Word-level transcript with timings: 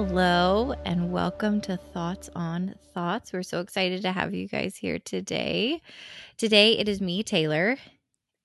Hello, 0.00 0.74
and 0.84 1.10
welcome 1.10 1.60
to 1.62 1.76
Thoughts 1.76 2.30
on 2.36 2.76
Thoughts. 2.94 3.32
We're 3.32 3.42
so 3.42 3.58
excited 3.58 4.02
to 4.02 4.12
have 4.12 4.32
you 4.32 4.46
guys 4.46 4.76
here 4.76 5.00
today. 5.00 5.82
Today 6.36 6.78
it 6.78 6.88
is 6.88 7.00
me, 7.00 7.24
Taylor, 7.24 7.76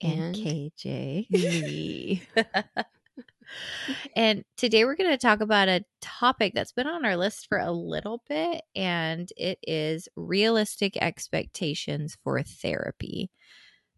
and, 0.02 0.20
And 0.20 0.36
KJ. 0.36 1.30
me. 1.30 2.24
and 4.16 4.44
today 4.58 4.84
we're 4.84 4.96
going 4.96 5.12
to 5.12 5.18
talk 5.18 5.42
about 5.42 5.68
a 5.70 5.86
topic 6.02 6.54
that's 6.56 6.72
been 6.72 6.88
on 6.88 7.06
our 7.06 7.16
list 7.16 7.46
for 7.48 7.60
a 7.60 7.72
little 7.72 8.24
bit, 8.28 8.64
and 8.76 9.32
it 9.38 9.60
is 9.62 10.10
realistic 10.16 10.98
expectations 10.98 12.18
for 12.24 12.42
therapy. 12.42 13.30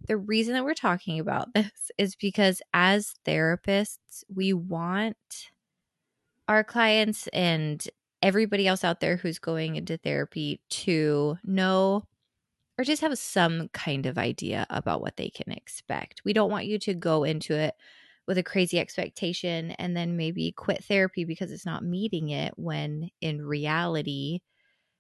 The 0.10 0.18
reason 0.18 0.56
that 0.56 0.66
we're 0.66 0.74
talking 0.74 1.22
about 1.22 1.54
this 1.56 1.90
is 1.98 2.18
because 2.18 2.62
as 2.74 3.16
therapists, 3.26 4.26
we 4.28 4.52
want 4.52 5.16
our 6.48 6.64
clients 6.64 7.28
and 7.28 7.88
everybody 8.22 8.68
else 8.68 8.84
out 8.84 9.00
there 9.00 9.18
who's 9.18 9.40
going 9.40 9.76
into 9.76 9.98
therapy 9.98 10.62
to 10.70 11.38
know 11.44 12.04
or 12.78 12.84
just 12.84 13.02
have 13.02 13.18
some 13.18 13.70
kind 13.70 14.06
of 14.06 14.18
idea 14.18 14.66
about 14.70 15.02
what 15.02 15.18
they 15.18 15.30
can 15.30 15.52
expect. 15.52 16.22
We 16.26 16.34
don't 16.34 16.52
want 16.52 16.66
you 16.66 16.78
to 16.80 16.94
go 16.94 17.24
into 17.24 17.56
it 17.56 17.76
with 18.28 18.38
a 18.38 18.44
crazy 18.44 18.80
expectation 18.80 19.72
and 19.72 19.96
then 19.96 20.18
maybe 20.18 20.52
quit 20.52 20.84
therapy 20.84 21.26
because 21.26 21.52
it's 21.52 21.66
not 21.66 21.84
meeting 21.84 22.30
it 22.30 22.54
when 22.58 23.10
in 23.22 23.46
reality 23.46 24.42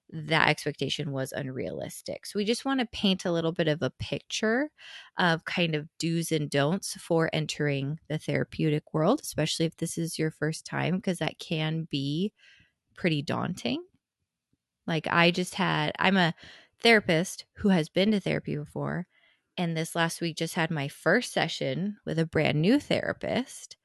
that 0.09 0.49
expectation 0.49 1.11
was 1.11 1.31
unrealistic. 1.31 2.25
So 2.25 2.37
we 2.37 2.45
just 2.45 2.65
want 2.65 2.79
to 2.79 2.85
paint 2.87 3.25
a 3.25 3.31
little 3.31 3.51
bit 3.51 3.67
of 3.67 3.81
a 3.81 3.89
picture 3.99 4.69
of 5.17 5.45
kind 5.45 5.75
of 5.75 5.87
do's 5.97 6.31
and 6.31 6.49
don'ts 6.49 6.93
for 6.93 7.29
entering 7.33 7.99
the 8.07 8.17
therapeutic 8.17 8.93
world, 8.93 9.21
especially 9.21 9.65
if 9.65 9.77
this 9.77 9.97
is 9.97 10.19
your 10.19 10.31
first 10.31 10.65
time, 10.65 10.97
because 10.97 11.17
that 11.19 11.39
can 11.39 11.87
be 11.89 12.31
pretty 12.95 13.21
daunting. 13.21 13.83
Like 14.87 15.07
I 15.09 15.31
just 15.31 15.55
had, 15.55 15.91
I'm 15.97 16.17
a 16.17 16.35
therapist 16.81 17.45
who 17.57 17.69
has 17.69 17.89
been 17.89 18.11
to 18.11 18.19
therapy 18.19 18.55
before. 18.55 19.07
And 19.57 19.75
this 19.75 19.95
last 19.95 20.21
week 20.21 20.37
just 20.37 20.55
had 20.55 20.69
my 20.69 20.87
first 20.87 21.33
session 21.33 21.97
with 22.05 22.19
a 22.19 22.25
brand 22.25 22.61
new 22.61 22.79
therapist. 22.79 23.77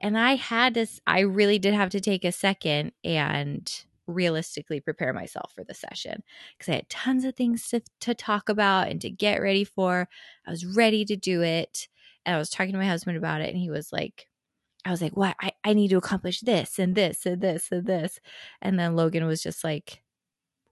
And 0.00 0.18
I 0.18 0.34
had 0.34 0.74
this, 0.74 1.00
I 1.06 1.20
really 1.20 1.60
did 1.60 1.74
have 1.74 1.90
to 1.90 2.00
take 2.00 2.24
a 2.24 2.32
second 2.32 2.92
and 3.04 3.70
realistically 4.06 4.80
prepare 4.80 5.12
myself 5.12 5.52
for 5.54 5.64
the 5.64 5.74
session 5.74 6.22
because 6.56 6.72
I 6.72 6.76
had 6.76 6.88
tons 6.88 7.24
of 7.24 7.34
things 7.34 7.68
to, 7.68 7.82
to 8.00 8.14
talk 8.14 8.48
about 8.48 8.88
and 8.88 9.00
to 9.00 9.10
get 9.10 9.40
ready 9.40 9.64
for. 9.64 10.08
I 10.46 10.50
was 10.50 10.66
ready 10.66 11.04
to 11.04 11.16
do 11.16 11.42
it. 11.42 11.88
And 12.24 12.34
I 12.36 12.38
was 12.38 12.50
talking 12.50 12.72
to 12.72 12.78
my 12.78 12.86
husband 12.86 13.16
about 13.16 13.40
it, 13.40 13.48
and 13.48 13.58
he 13.58 13.68
was 13.68 13.92
like, 13.92 14.28
I 14.84 14.90
was 14.90 15.02
like, 15.02 15.16
what? 15.16 15.36
I, 15.40 15.52
I 15.64 15.72
need 15.74 15.88
to 15.88 15.96
accomplish 15.96 16.40
this 16.40 16.78
and 16.78 16.94
this 16.94 17.26
and 17.26 17.40
this 17.40 17.70
and 17.70 17.86
this. 17.86 18.20
And 18.60 18.78
then 18.78 18.96
Logan 18.96 19.26
was 19.26 19.42
just 19.42 19.64
like, 19.64 20.02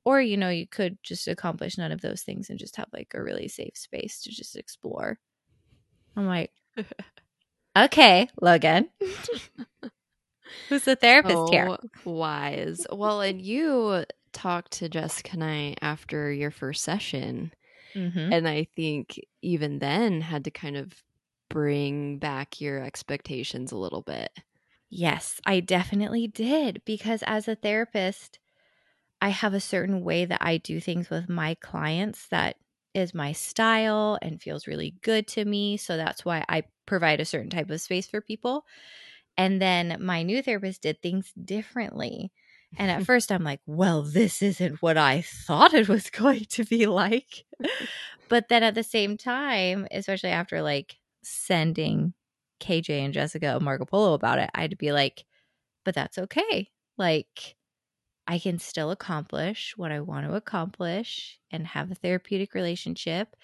or, 0.05 0.21
you 0.21 0.37
know, 0.37 0.49
you 0.49 0.67
could 0.67 0.99
just 1.03 1.29
accomplish 1.29 1.79
none 1.79 1.93
of 1.93 2.01
those 2.01 2.23
things 2.23 2.51
and 2.51 2.59
just 2.59 2.77
have 2.77 2.89
like 2.93 3.13
a 3.15 3.23
really 3.23 3.49
safe 3.49 3.77
space 3.77 4.23
to 4.23 4.31
just 4.31 4.57
explore. 4.57 5.19
I'm 6.17 6.27
like, 6.27 6.51
okay, 7.79 8.29
Logan. 8.41 8.89
Who's 10.69 10.85
the 10.85 10.97
therapist 10.97 11.51
here? 11.51 11.77
Wise. 12.05 12.87
Well, 12.91 13.21
and 13.21 13.41
you 13.41 14.05
talked 14.33 14.73
to 14.73 14.89
Jessica 14.89 15.31
and 15.33 15.45
I 15.45 15.75
after 15.83 16.33
your 16.33 16.51
first 16.51 16.83
session. 16.83 17.53
Mm-hmm. 17.95 18.33
And 18.33 18.49
I 18.49 18.69
think 18.77 19.21
even 19.43 19.79
then 19.79 20.21
had 20.21 20.45
to 20.45 20.51
kind 20.51 20.77
of 20.77 21.03
bring 21.49 22.19
back 22.19 22.61
your 22.61 22.83
expectations 22.83 23.73
a 23.73 23.77
little 23.77 24.03
bit. 24.03 24.31
Yes, 24.89 25.41
I 25.47 25.61
definitely 25.61 26.27
did 26.27 26.83
because 26.85 27.23
as 27.27 27.49
a 27.49 27.55
therapist, 27.55 28.39
I 29.21 29.29
have 29.29 29.55
a 29.55 29.61
certain 29.61 30.03
way 30.03 30.25
that 30.25 30.41
I 30.41 30.57
do 30.57 30.81
things 30.81 31.11
with 31.11 31.29
my 31.29 31.55
clients 31.57 32.27
that 32.29 32.57
is 32.95 33.15
my 33.15 33.33
style 33.33 34.19
and 34.21 34.41
feels 34.41 34.67
really 34.67 34.95
good 35.03 35.27
to 35.29 35.45
me. 35.45 35.77
So 35.77 35.97
that's 35.97 36.25
why 36.25 36.45
I 36.49 36.65
provide 36.87 37.21
a 37.21 37.25
certain 37.25 37.51
type 37.51 37.71
of 37.71 37.81
space 37.81 38.07
for 38.07 38.21
people. 38.21 38.65
And 39.37 39.61
then 39.61 39.97
my 40.01 40.23
new 40.23 40.43
therapist 40.43 40.83
did 40.83 41.01
things 41.01 41.33
differently. 41.33 42.33
And 42.77 42.91
at 42.91 43.05
first, 43.07 43.33
I'm 43.33 43.45
like, 43.45 43.61
well, 43.67 44.03
this 44.03 44.43
isn't 44.43 44.83
what 44.83 44.97
I 44.97 45.23
thought 45.23 45.75
it 45.75 45.89
was 45.89 46.11
going 46.11 46.45
to 46.51 46.65
be 46.65 46.87
like. 46.87 47.45
but 48.29 48.49
then 48.49 48.63
at 48.63 48.75
the 48.75 48.83
same 48.83 49.17
time, 49.17 49.87
especially 49.91 50.31
after 50.31 50.63
like 50.63 50.97
sending 51.23 52.15
KJ 52.61 53.05
and 53.05 53.15
Jessica 53.15 53.59
Marco 53.61 53.85
Polo 53.85 54.15
about 54.15 54.39
it, 54.39 54.51
I 54.55 54.63
had 54.63 54.71
to 54.71 54.77
be 54.77 54.93
like, 54.93 55.25
but 55.85 55.95
that's 55.95 56.19
okay. 56.19 56.69
Like, 56.99 57.57
I 58.27 58.39
can 58.39 58.59
still 58.61 58.93
accomplish 58.93 59.75
what 59.77 59.91
I 59.91 60.01
want 60.01 60.27
to 60.27 60.35
accomplish 60.35 61.41
and 61.51 61.67
have 61.67 61.91
a 61.91 61.97
therapeutic 61.97 62.55
relationship 62.55 63.35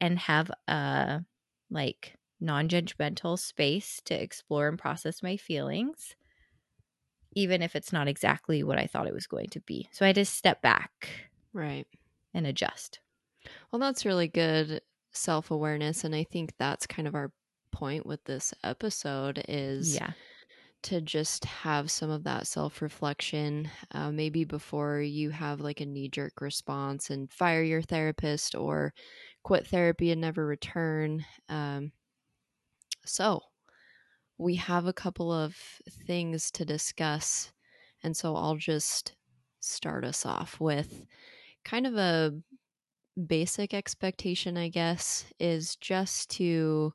and 0.00 0.18
have 0.18 0.50
a 0.66 1.24
like 1.70 2.16
non 2.42 2.68
judgmental 2.68 3.38
space 3.38 4.02
to 4.02 4.14
explore 4.20 4.68
and 4.68 4.78
process 4.78 5.22
my 5.22 5.36
feelings, 5.38 6.16
even 7.34 7.62
if 7.62 7.74
it's 7.74 7.92
not 7.92 8.08
exactly 8.08 8.62
what 8.62 8.78
I 8.78 8.86
thought 8.86 9.06
it 9.06 9.14
was 9.14 9.26
going 9.26 9.48
to 9.50 9.60
be. 9.60 9.88
So 9.92 10.04
I 10.04 10.12
just 10.12 10.34
step 10.34 10.60
back 10.62 11.30
Right. 11.52 11.86
and 12.34 12.46
adjust. 12.46 13.00
Well, 13.70 13.80
that's 13.80 14.04
really 14.06 14.28
good 14.28 14.82
self 15.12 15.50
awareness. 15.50 16.04
And 16.04 16.14
I 16.14 16.24
think 16.24 16.54
that's 16.58 16.86
kind 16.86 17.08
of 17.08 17.14
our 17.14 17.32
point 17.72 18.06
with 18.06 18.24
this 18.24 18.54
episode 18.64 19.44
is 19.48 20.00
Yeah. 20.00 20.14
to 20.84 21.00
just 21.00 21.44
have 21.46 21.90
some 21.90 22.10
of 22.10 22.24
that 22.24 22.46
self 22.46 22.82
reflection, 22.82 23.70
uh, 23.92 24.12
maybe 24.12 24.44
before 24.44 25.00
you 25.00 25.30
have 25.30 25.60
like 25.60 25.80
a 25.80 25.86
knee 25.86 26.08
jerk 26.08 26.40
response 26.40 27.10
and 27.10 27.30
fire 27.32 27.62
your 27.62 27.82
therapist 27.82 28.54
or 28.54 28.94
quit 29.44 29.66
therapy 29.66 30.10
and 30.12 30.20
never 30.20 30.46
return. 30.46 31.24
Um, 31.48 31.92
so, 33.06 33.42
we 34.38 34.56
have 34.56 34.86
a 34.86 34.92
couple 34.94 35.32
of 35.32 35.56
things 35.90 36.50
to 36.52 36.64
discuss. 36.64 37.52
And 38.02 38.16
so, 38.16 38.36
I'll 38.36 38.56
just 38.56 39.16
start 39.60 40.04
us 40.04 40.26
off 40.26 40.60
with 40.60 41.06
kind 41.64 41.86
of 41.86 41.96
a 41.96 42.40
basic 43.26 43.74
expectation, 43.74 44.56
I 44.58 44.68
guess, 44.70 45.26
is 45.40 45.76
just 45.76 46.30
to 46.32 46.94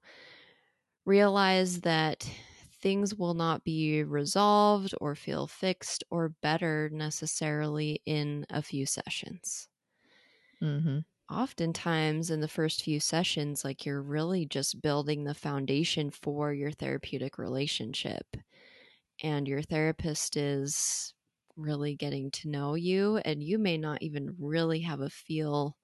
realize 1.05 1.81
that 1.81 2.29
things 2.69 3.15
will 3.15 3.33
not 3.33 3.63
be 3.63 4.03
resolved 4.03 4.93
or 5.01 5.15
feel 5.15 5.47
fixed 5.47 6.03
or 6.11 6.29
better 6.29 6.89
necessarily 6.91 8.01
in 8.05 8.45
a 8.49 8.61
few 8.61 8.85
sessions. 8.85 9.69
Mm-hmm. 10.61 10.99
Oftentimes, 11.29 12.29
in 12.29 12.39
the 12.39 12.47
first 12.47 12.81
few 12.83 12.99
sessions, 13.01 13.65
like 13.65 13.85
you're 13.85 14.01
really 14.01 14.45
just 14.45 14.81
building 14.81 15.25
the 15.25 15.33
foundation 15.33 16.09
for 16.09 16.53
your 16.53 16.71
therapeutic 16.71 17.37
relationship. 17.37 18.37
And 19.23 19.47
your 19.47 19.61
therapist 19.61 20.37
is 20.37 21.13
really 21.57 21.95
getting 21.95 22.31
to 22.31 22.49
know 22.49 22.75
you, 22.75 23.17
and 23.19 23.43
you 23.43 23.59
may 23.59 23.77
not 23.77 24.01
even 24.03 24.35
really 24.39 24.81
have 24.81 25.01
a 25.01 25.09
feel 25.09 25.77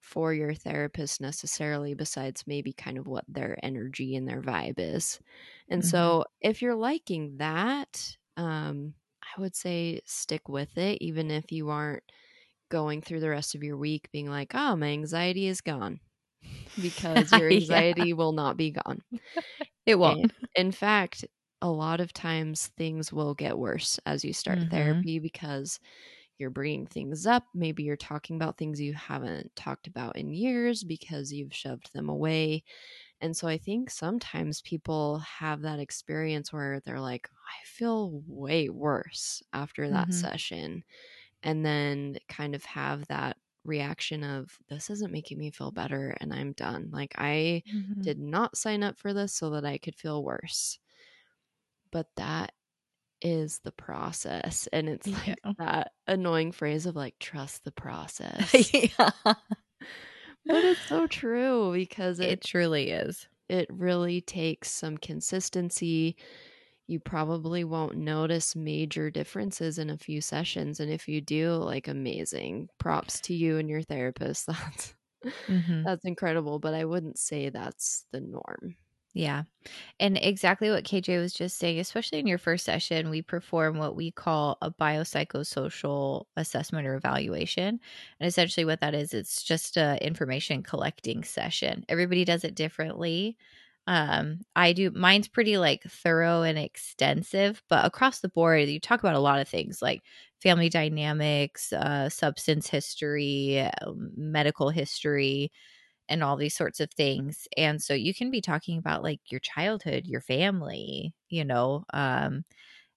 for 0.00 0.32
your 0.32 0.54
therapist 0.54 1.20
necessarily, 1.20 1.94
besides 1.94 2.46
maybe 2.46 2.72
kind 2.72 2.96
of 2.98 3.06
what 3.06 3.24
their 3.28 3.58
energy 3.62 4.16
and 4.16 4.26
their 4.26 4.40
vibe 4.40 4.78
is. 4.78 5.20
And 5.68 5.84
Mhm. 5.84 5.84
so, 5.84 6.24
if 6.40 6.62
you're 6.62 6.74
liking 6.74 7.36
that, 7.36 8.16
um, 8.36 8.94
I 9.22 9.40
would 9.40 9.54
say 9.54 10.00
stick 10.06 10.48
with 10.48 10.78
it, 10.78 11.00
even 11.02 11.30
if 11.30 11.52
you 11.52 11.68
aren't 11.68 12.02
going 12.70 13.02
through 13.02 13.20
the 13.20 13.30
rest 13.30 13.54
of 13.56 13.64
your 13.64 13.78
week 13.78 14.10
being 14.12 14.28
like, 14.30 14.52
oh, 14.54 14.76
my 14.76 14.88
anxiety 14.88 15.48
is 15.48 15.62
gone. 15.62 16.00
Because 16.80 17.32
your 17.34 17.50
Yeah. 17.50 17.82
anxiety 17.90 18.12
will 18.14 18.32
not 18.32 18.56
be 18.56 18.72
gone. 18.72 19.02
It 19.86 19.96
won't. 19.98 20.20
In 20.56 20.72
fact, 20.72 21.24
a 21.62 21.70
lot 21.70 22.00
of 22.00 22.12
times 22.12 22.68
things 22.68 23.12
will 23.12 23.34
get 23.34 23.58
worse 23.58 23.98
as 24.06 24.24
you 24.24 24.32
start 24.32 24.64
Mhm. 24.64 24.70
therapy 24.70 25.18
because 25.18 25.78
you're 26.38 26.50
bringing 26.50 26.86
things 26.86 27.26
up. 27.26 27.44
Maybe 27.54 27.84
you're 27.84 27.96
talking 27.96 28.36
about 28.36 28.58
things 28.58 28.80
you 28.80 28.94
haven't 28.94 29.54
talked 29.56 29.86
about 29.86 30.16
in 30.16 30.32
years 30.32 30.84
because 30.84 31.32
you've 31.32 31.54
shoved 31.54 31.92
them 31.94 32.08
away. 32.08 32.64
And 33.20 33.36
so 33.36 33.48
I 33.48 33.58
think 33.58 33.90
sometimes 33.90 34.62
people 34.62 35.18
have 35.20 35.62
that 35.62 35.80
experience 35.80 36.52
where 36.52 36.80
they're 36.80 37.00
like, 37.00 37.28
I 37.32 37.64
feel 37.66 38.22
way 38.26 38.68
worse 38.70 39.42
after 39.52 39.90
that 39.90 40.12
Mhm. 40.12 40.14
session. 40.14 40.84
And 41.42 41.64
then 41.64 42.18
kind 42.28 42.54
of 42.54 42.64
have 42.66 43.06
that 43.08 43.36
reaction 43.64 44.24
of, 44.24 44.58
this 44.68 44.90
isn't 44.90 45.12
making 45.12 45.38
me 45.38 45.50
feel 45.50 45.70
better 45.72 46.16
and 46.20 46.32
I'm 46.34 46.52
done. 46.52 46.90
Like, 46.92 47.14
I 47.18 47.62
Mhm. 47.64 48.04
did 48.04 48.18
not 48.18 48.56
sign 48.56 48.82
up 48.82 48.98
for 48.98 49.12
this 49.14 49.34
so 49.34 49.50
that 49.50 49.64
I 49.66 49.78
could 49.78 49.96
feel 49.96 50.24
worse. 50.24 50.78
But 51.90 52.08
that 52.16 52.52
is 53.22 53.60
the 53.60 53.72
process. 53.72 54.68
And 54.72 54.88
it's 54.88 55.12
like 55.12 55.42
Yeah. 55.44 55.54
that 55.58 55.92
annoying 56.06 56.52
phrase 56.52 56.86
of 56.86 56.96
like, 56.96 57.18
trust 57.20 57.64
the 57.64 57.72
process. 58.52 58.74
yeah. 58.98 59.10
but 60.48 60.64
it's 60.64 60.86
so 60.86 61.06
true 61.06 61.72
because 61.72 62.20
It 62.20 62.36
it 62.36 62.40
truly 62.42 62.90
is. 62.90 63.26
it 63.48 63.66
really 63.70 64.20
takes 64.20 64.70
some 64.70 64.96
consistency. 64.96 66.16
You 66.90 67.00
probably 67.00 67.64
won't 67.64 67.96
notice 67.96 68.56
major 68.56 69.10
differences 69.10 69.78
in 69.78 69.90
a 69.90 69.96
few 69.98 70.20
sessions. 70.20 70.80
And 70.80 70.90
if 70.90 71.08
you 71.08 71.20
do, 71.20 71.52
like 71.54 71.88
amazing. 71.88 72.68
Props 72.78 73.20
to 73.22 73.34
you 73.34 73.58
and 73.58 73.68
your 73.70 73.82
therapist. 73.82 74.46
That's 74.48 74.94
Mhm. 75.48 75.86
that's 75.86 76.04
incredible. 76.04 76.58
But 76.60 76.74
I 76.74 76.84
wouldn't 76.86 77.18
say 77.18 77.50
that's 77.50 78.06
the 78.12 78.20
norm. 78.20 78.76
Yeah. 79.12 79.42
And 80.00 80.18
exactly 80.18 80.70
what 80.70 80.84
KJ 80.84 81.18
was 81.18 81.32
just 81.34 81.58
saying, 81.58 81.80
especially 81.80 82.20
in 82.20 82.28
your 82.28 82.38
first 82.38 82.64
session, 82.64 83.10
we 83.10 83.22
perform 83.22 83.78
what 83.78 83.96
we 83.96 84.12
call 84.12 84.58
a 84.62 84.70
biopsychosocial 84.70 86.26
assessment 86.36 86.86
or 86.86 86.94
evaluation. 86.96 87.80
And 88.20 88.28
essentially, 88.28 88.64
what 88.64 88.80
that 88.80 88.94
is, 88.94 89.14
it's 89.14 89.42
just 89.42 89.76
a 89.76 89.98
information 90.04 90.62
collecting 90.62 91.24
session. 91.24 91.84
Everybody 91.88 92.24
does 92.24 92.44
it 92.44 92.54
differently. 92.54 93.36
Um, 93.90 94.42
I 94.54 94.72
do 94.72 94.92
mine's 94.92 95.28
pretty 95.28 95.58
like 95.58 95.82
thorough 95.84 96.42
and 96.42 96.58
extensive, 96.58 97.62
but 97.68 97.84
across 97.84 98.20
the 98.20 98.28
board, 98.28 98.68
you 98.68 98.78
talk 98.80 99.00
about 99.00 99.16
a 99.16 99.20
lot 99.20 99.40
of 99.40 99.48
things 99.48 99.82
like 99.82 100.02
family 100.42 100.68
dynamics, 100.68 101.72
uh, 101.72 102.08
substance 102.08 102.68
history, 102.68 103.60
uh, 103.60 103.92
medical 104.16 104.70
history, 104.70 105.50
and 106.08 106.22
all 106.24 106.36
these 106.36 106.54
sorts 106.56 106.80
of 106.80 106.90
things. 106.92 107.48
And 107.56 107.82
so 107.82 107.94
you 107.94 108.14
can 108.14 108.30
be 108.30 108.40
talking 108.42 108.78
about 108.78 109.02
like 109.02 109.20
your 109.30 109.40
childhood, 109.40 110.06
your 110.06 110.20
family, 110.22 111.14
you 111.30 111.44
know, 111.44 111.84
um, 111.94 112.44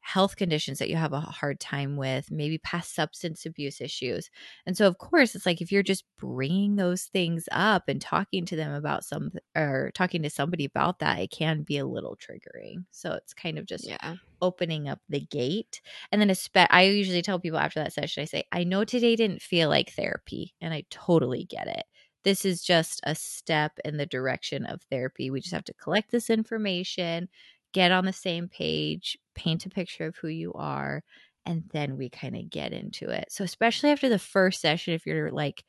health 0.03 0.35
conditions 0.35 0.79
that 0.79 0.89
you 0.89 0.95
have 0.97 1.13
a 1.13 1.19
hard 1.21 1.59
time 1.59 1.95
with, 1.97 2.29
maybe 2.31 2.57
past 2.59 2.93
substance 2.93 3.45
abuse 3.45 3.81
issues. 3.81 4.29
And 4.65 4.75
so, 4.77 4.87
of 4.87 4.97
course, 4.97 5.33
it's 5.35 5.45
like 5.45 5.61
if 5.61 5.71
you're 5.71 5.83
just 5.83 6.03
bringing 6.17 6.75
those 6.75 7.03
things 7.05 7.47
up 7.51 7.83
and 7.87 8.01
talking 8.01 8.45
to 8.45 8.55
them 8.55 8.73
about 8.73 9.05
some 9.05 9.31
or 9.55 9.91
talking 9.95 10.21
to 10.23 10.29
somebody 10.29 10.65
about 10.65 10.99
that, 10.99 11.19
it 11.19 11.31
can 11.31 11.63
be 11.63 11.77
a 11.77 11.85
little 11.85 12.17
triggering. 12.17 12.85
So 12.91 13.13
it's 13.13 13.33
kind 13.33 13.57
of 13.57 13.65
just 13.65 13.89
Yeah. 13.89 14.15
opening 14.41 14.89
up 14.89 14.99
the 15.07 15.21
gate. 15.21 15.81
And 16.11 16.21
then, 16.21 16.35
I 16.69 16.83
usually 16.83 17.21
tell 17.21 17.39
people 17.39 17.59
after 17.59 17.79
that 17.81 17.93
session, 17.93 18.21
I 18.23 18.25
say, 18.25 18.43
I 18.51 18.63
know 18.65 18.83
today 18.83 19.15
didn't 19.15 19.41
feel 19.41 19.69
like 19.69 19.91
therapy, 19.91 20.53
and 20.61 20.73
I 20.73 20.83
totally 20.89 21.45
get 21.45 21.67
it 21.67 21.83
this 22.23 22.45
is 22.45 22.63
just 22.63 23.01
a 23.03 23.13
step 23.15 23.77
in 23.83 23.97
the 23.97 24.05
direction 24.05 24.65
of 24.65 24.81
therapy. 24.83 25.29
We 25.29 25.41
just 25.41 25.53
have 25.53 25.65
to 25.65 25.73
collect 25.73 26.09
this 26.11 26.29
information, 26.29 27.27
get 27.73 27.91
on 27.91 28.05
the 28.05 28.13
same 28.13 28.47
page, 28.47 29.17
paint 29.35 29.65
a 29.65 29.69
picture 29.69 30.05
of 30.05 30.15
who 30.15 30.29
you 30.29 30.53
are, 30.53 31.03
and 31.45 31.63
then 31.73 31.97
we 31.97 32.09
kind 32.09 32.35
of 32.35 32.49
get 32.49 32.71
into 32.73 33.09
it. 33.09 33.25
So, 33.29 33.43
especially 33.43 33.89
after 33.91 34.09
the 34.09 34.19
first 34.19 34.61
session, 34.61 34.93
if 34.93 35.05
you're 35.05 35.31
like, 35.31 35.63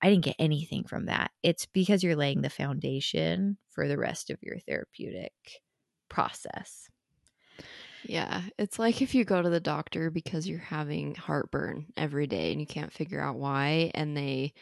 I 0.00 0.10
didn't 0.10 0.24
get 0.24 0.36
anything 0.38 0.84
from 0.84 1.06
that, 1.06 1.32
it's 1.42 1.66
because 1.66 2.02
you're 2.02 2.16
laying 2.16 2.40
the 2.42 2.50
foundation 2.50 3.58
for 3.70 3.88
the 3.88 3.98
rest 3.98 4.30
of 4.30 4.38
your 4.42 4.58
therapeutic 4.60 5.32
process. 6.08 6.88
Yeah. 8.04 8.42
It's 8.58 8.78
like 8.78 9.02
if 9.02 9.14
you 9.14 9.24
go 9.24 9.42
to 9.42 9.50
the 9.50 9.60
doctor 9.60 10.10
because 10.10 10.48
you're 10.48 10.58
having 10.58 11.14
heartburn 11.16 11.86
every 11.96 12.26
day 12.26 12.52
and 12.52 12.60
you 12.60 12.66
can't 12.66 12.92
figure 12.92 13.20
out 13.20 13.36
why, 13.36 13.90
and 13.94 14.16
they 14.16 14.54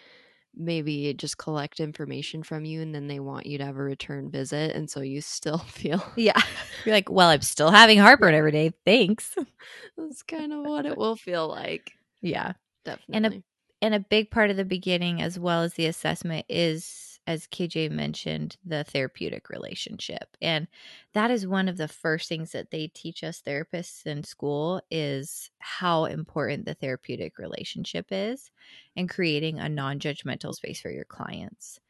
maybe 0.57 1.13
just 1.15 1.39
collect 1.39 1.81
information 1.81 2.43
from 2.43 2.65
you 2.65 2.81
and 2.83 2.95
then 2.95 3.09
they 3.09 3.21
want 3.21 3.47
you 3.47 3.59
to 3.59 3.65
have 3.65 3.77
a 3.77 3.83
return 3.83 4.31
visit 4.31 4.75
and 4.75 4.91
so 4.91 5.01
you 5.01 5.21
still 5.21 5.59
feel 5.69 6.03
Yeah. 6.17 6.41
You're 6.85 6.95
like, 6.95 7.11
well, 7.11 7.29
I'm 7.29 7.43
still 7.43 7.71
having 7.71 7.99
heartburn 7.99 8.35
every 8.35 8.53
day. 8.53 8.73
Thanks. 8.85 9.35
that's 9.99 10.23
kind 10.23 10.53
of 10.53 10.65
what 10.65 10.87
it 10.87 10.97
will 10.97 11.17
feel 11.17 11.49
like 11.49 11.93
Yeah. 12.23 12.53
definitely 12.85 13.15
and 13.17 13.27
a 13.27 13.43
and 13.83 13.95
a 13.95 14.01
big 14.01 14.31
part 14.31 14.51
of 14.51 14.57
the 14.57 14.65
beginning 14.65 15.21
as 15.21 15.39
well 15.39 15.63
as 15.63 15.75
the 15.75 15.87
assessment 15.87 16.47
is 16.49 17.06
as 17.27 17.47
KJ 17.47 17.91
mentioned 17.91 18.57
the 18.65 18.85
therapeutic 18.85 19.49
relationship 19.49 20.37
and 20.41 20.69
that 21.13 21.31
is 21.31 21.47
one 21.47 21.69
of 21.69 21.77
the 21.77 21.89
first 21.89 22.29
things 22.29 22.53
that 22.53 22.71
they 22.71 22.89
teach 22.89 23.25
us 23.25 23.43
therapists 23.43 24.07
in 24.07 24.23
school 24.25 24.81
is 24.91 25.51
how 25.59 26.05
important 26.05 26.65
the 26.65 26.75
therapeutic 26.75 27.39
relationship 27.39 28.07
is 28.11 28.51
and 28.97 29.11
creating 29.11 29.59
a 29.59 29.69
non-judgmental 29.69 30.55
space 30.55 30.81
for 30.81 30.91
your 30.91 31.05
clients 31.05 31.81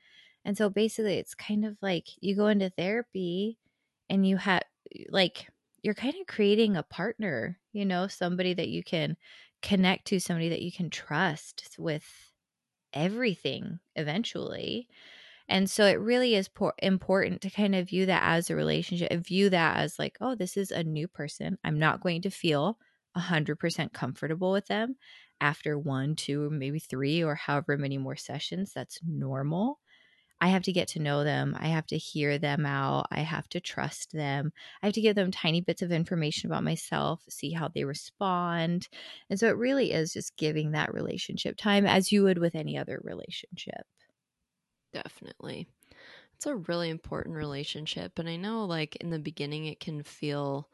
and 0.44 0.56
so 0.56 0.70
basically 0.70 1.16
it's 1.16 1.34
kind 1.34 1.64
of 1.64 1.76
like 1.82 2.08
you 2.20 2.36
go 2.36 2.46
into 2.48 2.70
therapy 2.70 3.58
and 4.08 4.26
you 4.26 4.36
have 4.36 4.62
like 5.10 5.48
you're 5.82 5.94
kind 5.94 6.14
of 6.20 6.26
creating 6.26 6.76
a 6.76 6.82
partner 6.82 7.58
you 7.72 7.84
know 7.84 8.06
somebody 8.06 8.54
that 8.54 8.68
you 8.68 8.82
can 8.82 9.16
connect 9.62 10.06
to 10.06 10.20
somebody 10.20 10.48
that 10.48 10.62
you 10.62 10.70
can 10.70 10.90
trust 10.90 11.76
with 11.78 12.32
everything 12.92 13.78
eventually. 13.94 14.88
And 15.48 15.70
so 15.70 15.86
it 15.86 16.00
really 16.00 16.34
is 16.34 16.48
por- 16.48 16.74
important 16.78 17.40
to 17.42 17.50
kind 17.50 17.74
of 17.74 17.88
view 17.88 18.06
that 18.06 18.22
as 18.24 18.50
a 18.50 18.56
relationship, 18.56 19.12
view 19.24 19.50
that 19.50 19.76
as 19.78 19.98
like, 19.98 20.16
oh, 20.20 20.34
this 20.34 20.56
is 20.56 20.70
a 20.70 20.82
new 20.82 21.08
person. 21.08 21.58
I'm 21.64 21.78
not 21.78 22.00
going 22.00 22.22
to 22.22 22.30
feel 22.30 22.78
100% 23.12 23.92
comfortable 23.92 24.52
with 24.52 24.66
them 24.66 24.96
after 25.40 25.78
one, 25.78 26.16
two, 26.16 26.50
maybe 26.50 26.78
three, 26.78 27.22
or 27.22 27.34
however 27.34 27.76
many 27.78 27.98
more 27.98 28.16
sessions. 28.16 28.72
That's 28.72 28.98
normal. 29.06 29.80
I 30.40 30.48
have 30.48 30.62
to 30.64 30.72
get 30.72 30.88
to 30.88 31.00
know 31.00 31.24
them. 31.24 31.56
I 31.58 31.68
have 31.68 31.86
to 31.86 31.98
hear 31.98 32.38
them 32.38 32.66
out. 32.66 33.06
I 33.10 33.20
have 33.20 33.48
to 33.50 33.60
trust 33.60 34.12
them. 34.12 34.52
I 34.82 34.86
have 34.86 34.94
to 34.94 35.00
give 35.00 35.16
them 35.16 35.30
tiny 35.30 35.62
bits 35.62 35.80
of 35.82 35.92
information 35.92 36.50
about 36.50 36.62
myself, 36.64 37.24
see 37.28 37.52
how 37.52 37.68
they 37.68 37.84
respond. 37.84 38.88
And 39.30 39.40
so 39.40 39.48
it 39.48 39.56
really 39.56 39.92
is 39.92 40.12
just 40.12 40.36
giving 40.36 40.72
that 40.72 40.92
relationship 40.92 41.56
time 41.56 41.86
as 41.86 42.12
you 42.12 42.22
would 42.24 42.38
with 42.38 42.54
any 42.54 42.76
other 42.76 43.00
relationship. 43.02 43.86
Definitely 44.92 45.66
it's 46.34 46.46
a 46.46 46.56
really 46.56 46.90
important 46.90 47.36
relationship 47.36 48.18
and 48.18 48.28
i 48.28 48.36
know 48.36 48.64
like 48.64 48.96
in 48.96 49.10
the 49.10 49.18
beginning 49.18 49.66
it 49.66 49.80
can 49.80 50.02
feel 50.02 50.70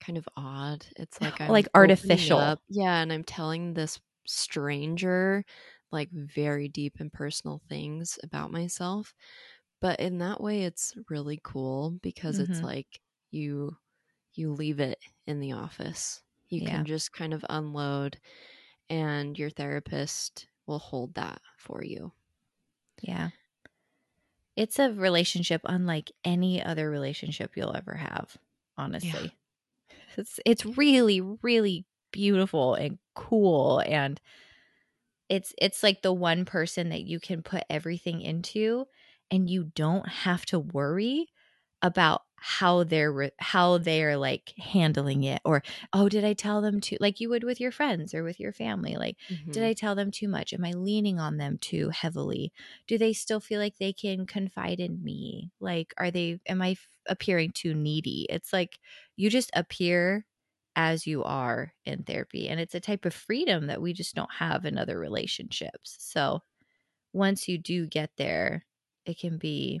kind 0.00 0.18
of 0.18 0.28
odd 0.36 0.86
it's 0.96 1.20
like 1.20 1.40
i'm 1.40 1.48
Like 1.48 1.68
artificial. 1.74 2.54
up- 2.54 2.62
yeah 2.68 3.00
and 3.02 3.12
i'm 3.12 3.24
telling 3.24 3.74
this 3.74 4.00
stranger 4.26 5.44
like 5.92 6.10
very 6.12 6.68
deep 6.68 6.94
and 7.00 7.12
personal 7.12 7.60
things 7.68 8.18
about 8.22 8.50
myself 8.50 9.14
but 9.80 10.00
in 10.00 10.18
that 10.18 10.40
way 10.42 10.62
it's 10.64 10.94
really 11.10 11.40
cool 11.44 11.92
because 12.02 12.38
it's 12.40 12.62
Mhm. 12.62 12.64
like 12.64 13.00
you 13.30 13.76
you 14.34 14.52
leave 14.52 14.80
it 14.80 14.98
in 15.26 15.40
the 15.40 15.52
office 15.52 16.22
you 16.48 16.60
Yeah. 16.60 16.62
can 16.62 16.86
just 16.86 17.12
kind 17.12 17.34
of 17.34 17.44
unload 17.50 18.18
and 18.90 19.38
your 19.38 19.50
therapist 19.50 20.48
will 20.66 20.80
hold 20.80 21.14
that 21.14 21.40
for 21.58 21.84
you 21.84 22.12
Yeah. 23.00 23.30
It's 24.56 24.78
a 24.78 24.92
relationship 24.92 25.60
unlike 25.64 26.12
any 26.24 26.62
other 26.62 26.90
relationship 26.90 27.56
you'll 27.56 27.76
ever 27.76 27.94
have, 27.94 28.36
honestly. 28.76 29.36
It's 30.16 30.40
it's 30.46 30.64
really 30.66 31.20
really 31.20 31.86
beautiful 32.12 32.74
and 32.74 32.98
cool 33.14 33.80
and 33.80 34.20
it's 35.28 35.52
it's 35.58 35.82
like 35.82 36.02
the 36.02 36.12
one 36.12 36.44
person 36.44 36.90
that 36.90 37.02
you 37.02 37.18
can 37.18 37.42
put 37.42 37.64
everything 37.68 38.20
into 38.20 38.86
and 39.30 39.50
you 39.50 39.64
don't 39.74 40.08
have 40.08 40.46
to 40.46 40.58
worry 40.58 41.26
about 41.82 42.22
how 42.48 42.84
they're 42.84 43.12
re- 43.12 43.30
how 43.38 43.76
they're 43.78 44.16
like 44.16 44.54
handling 44.56 45.24
it 45.24 45.40
or 45.44 45.62
oh 45.92 46.08
did 46.08 46.24
i 46.24 46.32
tell 46.32 46.60
them 46.62 46.80
to 46.80 46.96
like 47.00 47.18
you 47.20 47.28
would 47.28 47.42
with 47.42 47.60
your 47.60 47.72
friends 47.72 48.14
or 48.14 48.22
with 48.22 48.38
your 48.38 48.52
family 48.52 48.96
like 48.96 49.16
did 49.52 49.62
Mhm. 49.62 49.68
I 49.68 49.72
tell 49.72 49.94
them 49.94 50.10
too 50.10 50.28
much? 50.28 50.52
Am 50.52 50.64
I 50.64 50.72
leaning 50.72 51.18
on 51.18 51.36
them 51.38 51.58
too 51.58 51.88
heavily? 51.90 52.52
Do 52.86 52.98
they 52.98 53.12
still 53.12 53.40
feel 53.40 53.60
like 53.60 53.78
they 53.78 53.92
can 53.92 54.26
confide 54.26 54.80
in 54.80 55.02
me? 55.02 55.50
Like, 55.60 55.94
are 55.98 56.10
they, 56.10 56.40
am 56.46 56.62
I 56.62 56.72
f- 56.72 56.88
appearing 57.06 57.52
too 57.52 57.74
needy? 57.74 58.26
It's 58.28 58.52
like 58.52 58.78
you 59.16 59.30
just 59.30 59.50
appear 59.54 60.26
as 60.76 61.06
you 61.06 61.24
are 61.24 61.72
in 61.84 62.02
therapy. 62.04 62.48
And 62.48 62.60
it's 62.60 62.74
a 62.74 62.80
type 62.80 63.04
of 63.04 63.14
freedom 63.14 63.66
that 63.68 63.80
we 63.80 63.92
just 63.92 64.14
don't 64.14 64.32
have 64.32 64.64
in 64.66 64.76
other 64.78 64.98
relationships. 64.98 65.96
So 66.00 66.42
once 67.12 67.48
you 67.48 67.58
do 67.58 67.86
get 67.86 68.12
there, 68.16 68.66
it 69.06 69.18
can 69.18 69.38
be 69.38 69.80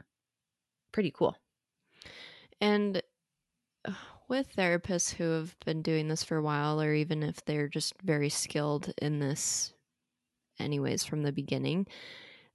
pretty 0.92 1.10
cool. 1.12 1.36
And 2.60 3.02
uh, 3.86 3.92
with 4.28 4.54
therapists 4.56 5.12
who 5.12 5.24
have 5.30 5.54
been 5.64 5.82
doing 5.82 6.08
this 6.08 6.24
for 6.24 6.36
a 6.36 6.42
while, 6.42 6.80
or 6.80 6.94
even 6.94 7.22
if 7.22 7.44
they're 7.44 7.68
just 7.68 7.94
very 8.02 8.28
skilled 8.28 8.92
in 9.00 9.18
this, 9.18 9.72
anyways, 10.58 11.04
from 11.04 11.22
the 11.22 11.32
beginning, 11.32 11.86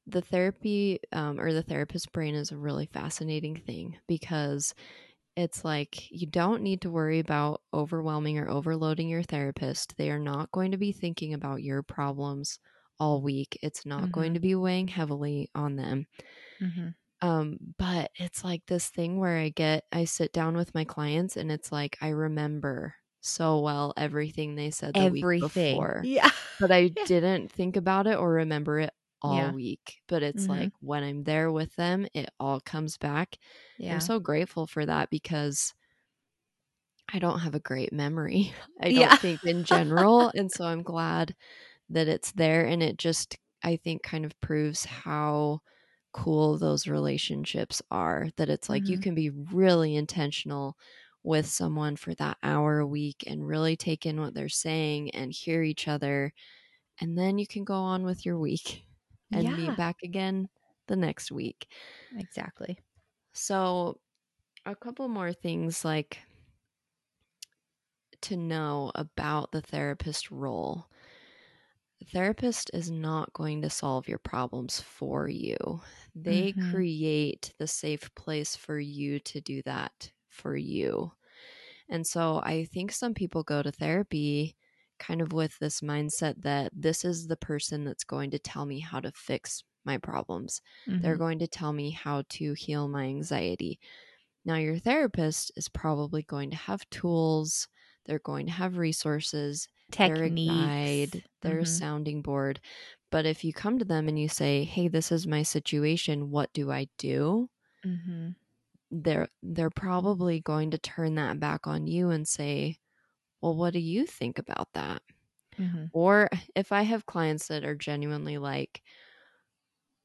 the 0.08 0.22
therapy 0.22 1.00
um, 1.12 1.40
or 1.40 1.54
the 1.54 1.64
therapist 1.64 2.12
brain 2.12 2.36
is 2.36 2.52
a 2.52 2.58
really 2.58 2.88
fascinating 2.88 3.56
thing 3.56 3.98
because 4.08 4.74
it's 5.38 5.64
like 5.64 6.12
you 6.12 6.28
don't 6.28 6.62
need 6.62 6.82
to 6.82 6.90
worry 6.90 7.20
about 7.20 7.62
overwhelming 7.74 8.38
or 8.38 8.50
overloading 8.50 9.08
your 9.08 9.24
therapist. 9.24 9.96
They 9.98 10.10
are 10.10 10.20
not 10.20 10.52
going 10.52 10.72
to 10.72 10.78
be 10.78 10.92
thinking 10.92 11.34
about 11.34 11.64
your 11.64 11.84
problems 11.84 12.60
all 13.00 13.22
week. 13.22 13.58
It's 13.62 13.86
not 13.86 14.04
mm-hmm. 14.04 14.12
going 14.12 14.34
to 14.34 14.40
be 14.40 14.56
weighing 14.56 14.88
heavily 14.88 15.50
on 15.56 15.76
them. 15.76 16.06
Mm-hmm. 16.62 16.90
Um, 17.22 17.58
but 17.78 18.10
it's 18.16 18.44
like 18.44 18.66
this 18.66 18.90
thing 18.90 19.20
where 19.20 19.38
I 19.38 19.50
get, 19.50 19.84
I 19.92 20.06
sit 20.06 20.34
down 20.34 20.58
with 20.58 20.74
my 20.74 20.84
clients 20.84 21.38
and 21.38 21.52
it's 21.52 21.72
like 21.72 21.98
I 22.02 22.10
remember 22.10 22.96
so 23.22 23.60
well 23.60 23.94
everything 23.96 24.56
they 24.56 24.72
said 24.72 24.96
the 24.96 25.02
everything. 25.02 25.28
week 25.28 25.42
before. 25.42 26.02
Yeah. 26.04 26.30
But 26.60 26.72
I 26.72 26.78
yeah. 26.98 27.06
didn't 27.06 27.52
think 27.52 27.78
about 27.78 28.08
it 28.08 28.18
or 28.18 28.32
remember 28.32 28.80
it 28.80 28.92
all 29.22 29.36
yeah. 29.36 29.52
week. 29.52 30.00
But 30.08 30.24
it's 30.24 30.44
mm-hmm. 30.44 30.52
like 30.52 30.72
when 30.82 31.04
I'm 31.04 31.24
there 31.24 31.52
with 31.52 31.76
them, 31.76 32.08
it 32.14 32.30
all 32.40 32.60
comes 32.60 32.98
back. 32.98 33.38
Yeah. 33.78 33.94
I'm 33.94 34.00
so 34.02 34.20
grateful 34.20 34.68
for 34.68 34.86
that 34.86 35.10
because 35.10 35.74
I 37.14 37.20
don't 37.20 37.40
have 37.40 37.56
a 37.56 37.60
great 37.60 37.94
memory. 37.94 38.54
I 38.82 38.86
don't 38.86 38.96
yeah. 38.96 39.16
think 39.16 39.44
in 39.44 39.64
general. 39.64 40.32
and 40.34 40.52
so 40.54 40.66
I'm 40.66 40.84
glad 40.84 41.36
that 41.90 42.08
it's 42.08 42.32
there. 42.32 42.66
And 42.66 42.82
it 42.82 42.98
just, 42.98 43.38
I 43.64 43.76
think, 43.76 44.02
kind 44.02 44.26
of 44.26 44.40
proves 44.42 44.86
how 44.86 45.60
cool 46.14 46.58
those 46.58 46.88
relationships 46.88 47.82
are. 47.92 48.30
That 48.38 48.50
it's 48.50 48.70
like 48.70 48.84
mm-hmm. 48.84 48.92
you 48.92 49.00
can 49.00 49.16
be 49.16 49.30
really 49.30 49.96
intentional 49.96 50.78
with 51.24 51.46
someone 51.46 51.96
for 51.96 52.14
that 52.16 52.38
hour 52.42 52.80
a 52.80 52.88
week 52.88 53.24
and 53.28 53.48
really 53.48 53.76
take 53.76 54.06
in 54.06 54.20
what 54.20 54.34
they're 54.34 54.50
saying 54.50 55.12
and 55.12 55.32
hear 55.32 55.62
each 55.62 55.88
other. 55.88 56.34
And 57.00 57.18
then 57.18 57.38
you 57.38 57.48
can 57.48 57.64
go 57.64 57.76
on 57.76 58.04
with 58.04 58.26
your 58.26 58.40
week 58.40 58.84
and 59.32 59.44
yeah. 59.44 59.56
be 59.56 59.70
back 59.72 59.98
again 60.04 60.50
the 60.88 60.96
next 60.96 61.32
week. 61.32 61.68
Exactly. 62.18 62.78
So, 63.34 64.00
a 64.66 64.76
couple 64.76 65.08
more 65.08 65.34
things 65.34 65.84
like 65.84 66.20
to 68.22 68.38
know 68.38 68.92
about 68.94 69.52
the 69.52 69.62
therapist 69.62 70.30
role. 70.30 70.86
The 72.02 72.08
therapist 72.08 72.72
is 72.74 72.90
not 72.90 73.32
going 73.32 73.62
to 73.62 73.70
solve 73.70 74.08
your 74.08 74.18
problems 74.18 74.82
for 74.82 75.30
you. 75.30 75.82
They 76.16 76.52
mm-hmm. 76.52 76.72
create 76.72 77.54
the 77.60 77.68
safe 77.68 78.14
place 78.16 78.56
for 78.56 78.80
you 78.80 79.20
to 79.20 79.40
do 79.40 79.62
that 79.66 80.12
for 80.28 80.56
you. 80.58 81.12
And 81.90 82.06
so 82.08 82.42
I 82.44 82.66
think 82.66 82.92
some 82.92 83.14
people 83.14 83.44
go 83.44 83.62
to 83.62 83.72
therapy 83.72 84.56
kind 84.98 85.22
of 85.22 85.32
with 85.32 85.60
this 85.60 85.82
mindset 85.82 86.42
that 86.42 86.72
this 86.76 87.06
is 87.06 87.28
the 87.28 87.38
person 87.38 87.84
that's 87.84 88.04
going 88.04 88.32
to 88.32 88.40
tell 88.40 88.66
me 88.66 88.80
how 88.80 89.00
to 89.00 89.12
fix 89.12 89.64
my 89.86 90.00
problems. 90.00 90.60
Mm-hmm. 90.90 91.02
They're 91.04 91.18
going 91.18 91.38
to 91.38 91.48
tell 91.48 91.72
me 91.72 91.92
how 91.92 92.24
to 92.30 92.54
heal 92.54 92.88
my 92.88 93.04
anxiety. 93.04 93.80
Now, 94.44 94.56
your 94.56 94.80
therapist 94.80 95.52
is 95.56 95.70
probably 95.70 96.24
going 96.24 96.50
to 96.50 96.58
have 96.58 96.90
tools, 96.90 97.68
they're 98.06 98.20
going 98.20 98.46
to 98.48 98.52
have 98.52 98.78
resources, 98.78 99.68
techniques, 99.92 100.20
they're 100.20 100.26
a 100.26 101.06
guide, 101.08 101.24
they're 101.42 101.54
mm-hmm. 101.54 101.64
a 101.64 101.66
sounding 101.66 102.22
board. 102.22 102.60
But 103.12 103.26
if 103.26 103.44
you 103.44 103.54
come 103.54 103.78
to 103.80 103.86
them 103.86 104.08
and 104.08 104.18
you 104.18 104.30
say, 104.30 104.64
"Hey, 104.64 104.88
this 104.88 105.12
is 105.12 105.28
my 105.28 105.44
situation. 105.44 106.32
What 106.32 106.52
do 106.54 106.72
I 106.72 106.88
do?" 106.98 107.50
Mm-hmm. 107.86 108.30
They're 108.90 109.28
they're 109.44 109.70
probably 109.70 110.40
going 110.40 110.72
to 110.72 110.78
turn 110.78 111.16
that 111.16 111.40
back 111.40 111.68
on 111.68 111.88
you 111.88 112.10
and 112.10 112.28
say, 112.28 112.78
"Well, 113.42 113.56
what 113.56 113.74
do 113.74 113.80
you 113.80 114.06
think 114.06 114.40
about 114.40 114.70
that?" 114.74 115.02
Mm-hmm. 115.60 115.86
Or 115.94 116.30
if 116.56 116.72
I 116.72 116.84
have 116.84 117.06
clients 117.06 117.48
that 117.50 117.66
are 117.66 117.76
genuinely 117.76 118.38
like, 118.38 118.82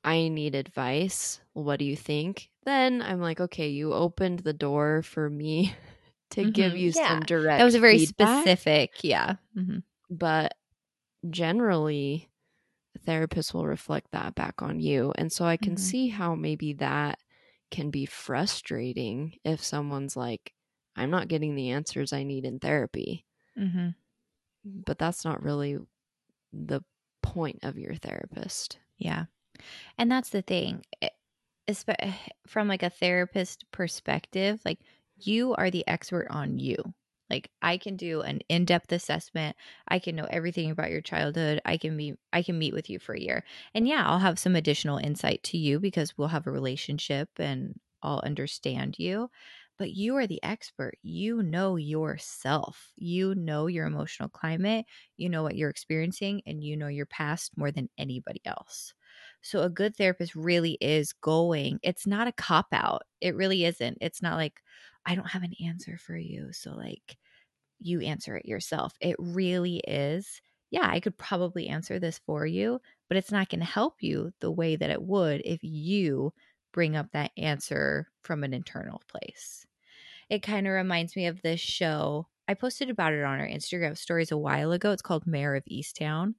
"I 0.03 0.29
need 0.29 0.55
advice. 0.57 1.41
What 1.53 1.79
do 1.79 1.85
you 1.85 1.97
think?" 1.97 2.51
Then 2.65 3.03
I'm 3.03 3.21
like, 3.21 3.41
"Okay, 3.41 3.69
you 3.69 3.95
opened 3.95 4.41
the 4.41 4.53
door 4.53 5.03
for 5.03 5.31
me 5.31 5.75
to 6.31 6.43
mm-hmm. 6.43 6.51
give 6.51 6.77
you 6.77 6.93
yeah. 6.95 7.09
some 7.09 7.21
direct." 7.21 7.59
That 7.59 7.65
was 7.65 7.75
a 7.75 7.81
very 7.81 7.99
feedback. 7.99 8.43
specific, 8.43 9.05
yeah. 9.05 9.37
Mm-hmm. 9.57 9.79
But 10.11 10.55
generally, 11.29 12.31
therapists 13.07 13.55
will 13.55 13.67
reflect 13.67 14.11
that 14.13 14.35
back 14.35 14.63
on 14.63 14.81
you. 14.81 15.13
And 15.17 15.33
so 15.33 15.45
I 15.45 15.57
can 15.57 15.75
mm-hmm. 15.75 15.85
see 15.85 16.09
how 16.09 16.35
maybe 16.35 16.75
that 16.75 17.19
can 17.71 17.91
be 17.91 18.07
frustrating 18.07 19.39
if 19.45 19.63
someone's 19.63 20.17
like, 20.17 20.53
I'm 20.95 21.11
not 21.11 21.29
getting 21.29 21.55
the 21.55 21.71
answers 21.71 22.13
I 22.13 22.23
need 22.23 22.45
in 22.45 22.59
therapy. 22.59 23.25
Mm-hmm. 23.59 23.89
But 24.65 24.99
that's 24.99 25.25
not 25.25 25.43
really 25.43 25.79
the 26.53 26.81
point 27.23 27.61
of 27.63 27.79
your 27.79 27.95
therapist. 27.95 28.79
Yeah. 28.99 29.25
And 29.99 30.11
that's 30.11 30.31
the 30.31 30.43
thing. 30.43 30.85
From 32.47 32.69
like 32.69 32.83
a 32.85 32.91
therapist 32.91 33.65
perspective, 33.73 34.61
like 34.65 34.79
you 35.17 35.55
are 35.55 35.71
the 35.71 35.87
expert 35.89 36.27
on 36.31 36.59
you. 36.59 36.77
Like 37.29 37.51
I 37.61 37.77
can 37.79 37.97
do 37.97 38.21
an 38.23 38.41
in-depth 38.49 38.93
assessment. 38.93 39.57
I 39.89 39.99
can 39.99 40.15
know 40.15 40.27
everything 40.31 40.71
about 40.71 40.91
your 40.91 41.01
childhood. 41.01 41.61
I 41.65 41.77
can 41.77 41.97
be 41.97 42.15
I 42.33 42.43
can 42.43 42.57
meet 42.59 42.73
with 42.73 42.89
you 42.89 43.01
for 43.01 43.15
a 43.15 43.21
year. 43.21 43.45
And 43.75 43.89
yeah, 43.89 44.05
I'll 44.07 44.21
have 44.21 44.39
some 44.39 44.55
additional 44.55 44.99
insight 44.99 45.43
to 45.45 45.59
you 45.59 45.81
because 45.81 46.17
we'll 46.17 46.29
have 46.29 46.47
a 46.47 46.53
relationship 46.53 47.29
and 47.39 47.81
I'll 48.03 48.21
understand 48.21 48.97
you. 48.99 49.29
But 49.79 49.91
you 49.93 50.17
are 50.17 50.27
the 50.27 50.43
expert. 50.43 50.95
You 51.03 51.43
know 51.43 51.77
yourself. 51.77 52.93
You 52.97 53.35
know 53.35 53.67
your 53.67 53.87
emotional 53.87 54.29
climate. 54.29 54.87
You 55.17 55.29
know 55.29 55.43
what 55.43 55.57
you're 55.57 55.69
experiencing 55.71 56.43
and 56.47 56.63
you 56.65 56.77
know 56.77 56.87
your 56.89 57.07
past 57.07 57.59
more 57.59 57.71
than 57.73 57.91
anybody 57.99 58.41
else. 58.45 58.95
So 59.43 59.63
a 59.63 59.71
good 59.71 59.97
therapist 59.97 60.35
really 60.35 60.79
is 60.81 61.13
going. 61.13 61.79
It's 61.83 62.07
not 62.07 62.29
a 62.29 62.33
cop 62.33 62.69
out. 62.73 63.03
It 63.21 63.35
really 63.37 63.65
isn't. 63.65 63.99
It's 64.01 64.23
not 64.23 64.37
like, 64.37 64.61
I 65.07 65.15
don't 65.15 65.29
have 65.31 65.43
an 65.45 65.55
answer 65.65 65.99
for 65.99 66.17
you. 66.17 66.53
So, 66.53 66.73
like, 66.73 67.17
you 67.79 68.01
answer 68.01 68.37
it 68.37 68.47
yourself. 68.47 68.95
It 69.01 69.17
really 69.19 69.79
is. 69.87 70.41
Yeah, 70.71 70.89
I 70.91 71.01
could 71.01 71.17
probably 71.17 71.69
answer 71.69 71.99
this 71.99 72.19
for 72.19 72.47
you, 72.47 72.81
but 73.09 73.17
it's 73.17 73.33
not 73.33 73.49
going 73.49 73.61
to 73.61 73.67
help 73.67 74.03
you 74.03 74.33
the 74.41 74.51
way 74.51 74.77
that 74.77 74.91
it 74.91 75.03
would 75.03 75.43
if 75.45 75.61
you 75.63 76.33
bring 76.73 76.97
up 76.97 77.13
that 77.13 77.31
answer 77.37 78.11
from 78.23 78.45
an 78.45 78.53
internal 78.53 79.03
place. 79.09 79.65
It 80.29 80.43
kind 80.43 80.67
of 80.67 80.73
reminds 80.73 81.17
me 81.17 81.27
of 81.27 81.43
this 81.43 81.61
show. 81.61 82.29
I 82.49 82.55
posted 82.55 82.91
about 82.91 83.13
it 83.13 83.23
on 83.25 83.41
our 83.41 83.47
Instagram 83.47 83.97
stories 83.97 84.33
a 84.33 84.39
while 84.39 84.73
ago. 84.73 84.93
It's 84.93 85.03
called 85.03 85.27
Mare 85.27 85.55
of 85.55 85.65
Easttown. 85.67 86.35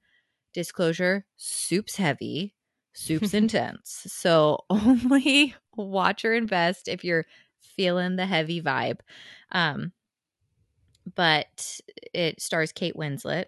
Disclosure 0.54 1.26
soup's 1.38 1.96
heavy, 1.98 2.56
soup's 2.94 3.34
intense. 3.36 4.04
So 4.08 4.66
only 4.70 5.56
watch 5.76 6.26
or 6.26 6.34
invest 6.34 6.88
if 6.88 7.04
you're 7.04 7.26
feeling 7.62 8.16
the 8.16 8.26
heavy 8.26 8.62
vibe. 8.62 9.00
Um, 9.52 9.92
but 11.16 11.80
it 12.14 12.42
stars 12.42 12.72
Kate 12.72 12.96
Winslet, 12.96 13.46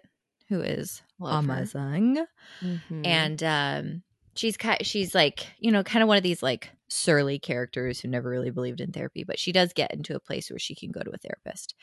who 0.48 0.60
is 0.60 1.02
Love 1.18 1.44
amazing, 1.44 2.24
mm-hmm. 2.62 3.02
and 3.04 3.42
um, 3.42 4.02
she's 4.34 4.56
kind, 4.56 4.84
she's 4.86 5.14
like 5.14 5.46
you 5.58 5.70
know 5.70 5.82
kind 5.82 6.02
of 6.02 6.08
one 6.08 6.16
of 6.16 6.22
these 6.22 6.42
like 6.42 6.70
surly 6.88 7.38
characters 7.38 8.00
who 8.00 8.08
never 8.08 8.28
really 8.28 8.50
believed 8.50 8.80
in 8.80 8.92
therapy, 8.92 9.24
but 9.24 9.38
she 9.38 9.52
does 9.52 9.72
get 9.72 9.92
into 9.92 10.16
a 10.16 10.20
place 10.20 10.50
where 10.50 10.58
she 10.58 10.74
can 10.74 10.90
go 10.90 11.00
to 11.02 11.12
a 11.12 11.18
therapist. 11.18 11.74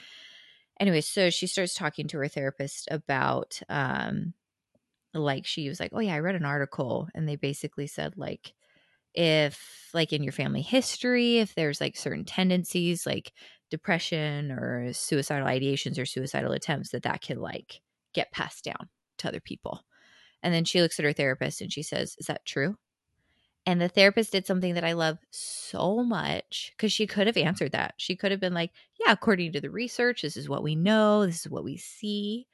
Anyway, 0.79 1.01
so 1.01 1.29
she 1.29 1.48
starts 1.48 1.74
talking 1.74 2.07
to 2.07 2.17
her 2.17 2.27
therapist 2.27 2.88
about 2.91 3.60
um, 3.69 4.34
like 5.13 5.46
she 5.46 5.69
was 5.69 5.79
like, 5.79 5.91
oh 5.93 6.00
yeah, 6.00 6.13
I 6.13 6.19
read 6.19 6.36
an 6.36 6.46
article, 6.46 7.07
and 7.15 7.27
they 7.27 7.36
basically 7.36 7.88
said 7.88 8.13
like 8.17 8.53
if 9.14 9.90
like 9.94 10.14
in 10.14 10.24
your 10.24 10.34
family 10.34 10.62
history 10.62 11.40
if 11.40 11.56
there's 11.56 11.82
like 11.82 11.96
certain 11.96 12.26
tendencies 12.26 13.06
like 13.06 13.32
depression 13.70 14.52
or 14.52 14.92
suicidal 14.94 15.48
ideations 15.48 16.00
or 16.00 16.06
suicidal 16.06 16.52
attempts 16.52 16.90
that 16.92 17.04
that 17.04 17.22
can 17.22 17.40
like 17.40 17.82
get 18.14 18.32
passed 18.32 18.64
down 18.64 18.90
to 19.18 19.28
other 19.28 19.40
people. 19.40 19.82
And 20.44 20.54
then 20.54 20.66
she 20.66 20.82
looks 20.82 21.00
at 21.00 21.06
her 21.06 21.14
therapist 21.14 21.62
and 21.62 21.72
she 21.72 21.84
says 21.84 22.16
is 22.20 22.28
that 22.28 22.46
true? 22.46 22.78
And 23.66 23.82
the 23.82 23.90
therapist 23.90 24.32
did 24.32 24.46
something 24.46 24.76
that 24.76 24.86
i 24.86 24.94
love 24.94 25.18
so 25.30 26.04
much 26.04 26.74
because 26.76 26.94
she 26.94 27.08
could 27.08 27.28
have 27.28 27.38
answered 27.38 27.74
that. 27.74 27.96
She 27.98 28.16
could 28.16 28.32
have 28.32 28.40
been 28.40 28.54
like 28.54 28.72
yeah 29.00 29.12
according 29.12 29.54
to 29.54 29.62
the 29.62 29.72
research 29.72 30.22
this 30.22 30.38
is 30.38 30.48
what 30.50 30.64
we 30.64 30.76
know 30.76 31.26
this 31.26 31.46
is 31.46 31.52
what 31.52 31.64
we 31.64 31.78
see. 31.78 32.48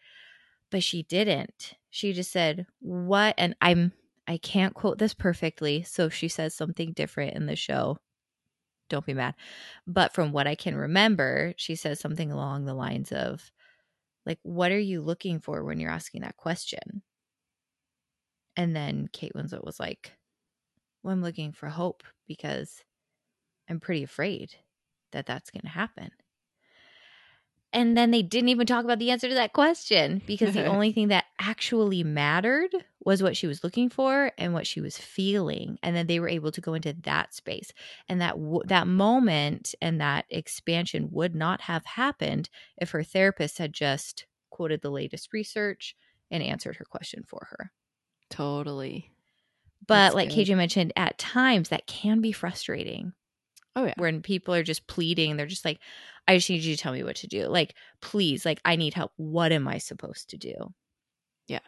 But 0.72 0.84
she 0.84 1.04
didn't. 1.04 1.76
She 1.92 2.14
just 2.14 2.32
said 2.32 2.66
what? 2.80 3.36
And 3.38 3.56
i'm 3.62 3.92
I 4.28 4.38
can't 4.38 4.74
quote 4.74 4.98
this 4.98 5.14
perfectly, 5.14 5.84
so 5.84 6.06
if 6.06 6.14
she 6.14 6.28
says 6.28 6.56
something 6.56 6.94
different 6.94 7.36
in 7.36 7.46
the 7.46 7.56
show. 7.56 7.98
Don't 8.90 9.06
be 9.06 9.14
mad. 9.14 9.36
But 9.88 10.14
from 10.14 10.32
what 10.32 10.48
I 10.48 10.56
can 10.56 10.76
remember, 10.76 11.54
she 11.58 11.76
says 11.76 12.00
something 12.00 12.32
along 12.32 12.66
the 12.66 12.74
lines 12.74 13.12
of, 13.12 13.52
like, 14.26 14.40
what 14.44 14.72
are 14.72 14.80
you 14.80 15.02
looking 15.02 15.40
for 15.40 15.64
when 15.64 15.80
you're 15.80 15.92
asking 15.92 16.22
that 16.22 16.38
question? 16.38 17.02
And 18.56 18.76
then 18.76 19.10
Kate 19.12 19.34
Winslet 19.36 19.64
was 19.64 19.80
like, 19.80 20.14
well, 21.02 21.14
I'm 21.14 21.22
looking 21.22 21.52
for 21.52 21.70
hope 21.70 22.04
because 22.28 22.84
I'm 23.70 23.80
pretty 23.80 24.04
afraid 24.04 24.56
that 25.12 25.26
that's 25.26 25.52
going 25.52 25.64
to 25.64 25.70
happen. 25.70 26.12
And 27.74 27.98
then 27.98 28.12
they 28.12 28.22
didn't 28.22 28.50
even 28.50 28.68
talk 28.68 28.86
about 28.86 29.00
the 29.00 29.10
answer 29.10 29.28
to 29.28 29.34
that 29.34 29.54
question 29.54 30.22
because 30.28 30.54
the 30.54 30.66
only 30.68 30.92
thing 30.92 31.08
that 31.08 31.26
actually 31.46 32.04
mattered 32.04 32.70
was 33.04 33.22
what 33.22 33.36
she 33.36 33.48
was 33.48 33.64
looking 33.64 33.90
for 33.90 34.32
and 34.38 34.54
what 34.54 34.66
she 34.66 34.80
was 34.82 34.98
feeling 34.98 35.78
and 35.84 35.96
then 35.96 36.08
they 36.08 36.20
were 36.20 36.30
able 36.30 36.52
to 36.52 36.62
go 36.62 36.74
into 36.74 36.94
that 37.04 37.34
space 37.34 37.72
and 38.08 38.22
that 38.22 38.36
w- 38.36 38.62
that 38.66 38.88
moment 38.88 39.76
and 39.82 40.00
that 40.00 40.26
expansion 40.30 41.10
would 41.12 41.36
not 41.36 41.60
have 41.62 41.86
happened 41.86 42.50
if 42.78 42.92
her 42.92 43.04
therapist 43.04 43.58
had 43.58 43.74
just 43.74 44.26
quoted 44.52 44.82
the 44.82 44.90
latest 44.92 45.34
research 45.34 45.96
and 46.32 46.42
answered 46.42 46.76
her 46.78 46.86
question 46.86 47.24
for 47.28 47.48
her 47.50 47.72
Totally. 48.30 49.12
but 49.88 49.96
That's 50.06 50.16
like 50.16 50.30
good. 50.30 50.48
KJ 50.48 50.56
mentioned 50.58 50.94
at 50.96 51.18
times 51.18 51.70
that 51.70 51.88
can 51.88 52.22
be 52.22 52.32
frustrating 52.32 53.14
Oh 53.76 53.86
yeah. 53.86 53.94
when 53.98 54.22
people 54.22 54.54
are 54.54 54.64
just 54.64 54.86
pleading 54.88 55.36
they're 55.36 55.48
just 55.48 55.66
like 55.66 55.80
I 56.28 56.36
just 56.38 56.50
need 56.50 56.64
you 56.64 56.76
to 56.76 56.82
tell 56.82 56.94
me 56.94 57.04
what 57.04 57.16
to 57.18 57.28
do 57.28 57.48
like 57.48 57.76
please 58.02 58.46
like 58.46 58.62
I 58.64 58.76
need 58.76 58.94
help 58.94 59.12
what 59.18 59.52
am 59.52 59.68
I 59.68 59.80
supposed 59.80 60.30
to 60.30 60.38
do 60.38 60.54
Yeah, 61.48 61.60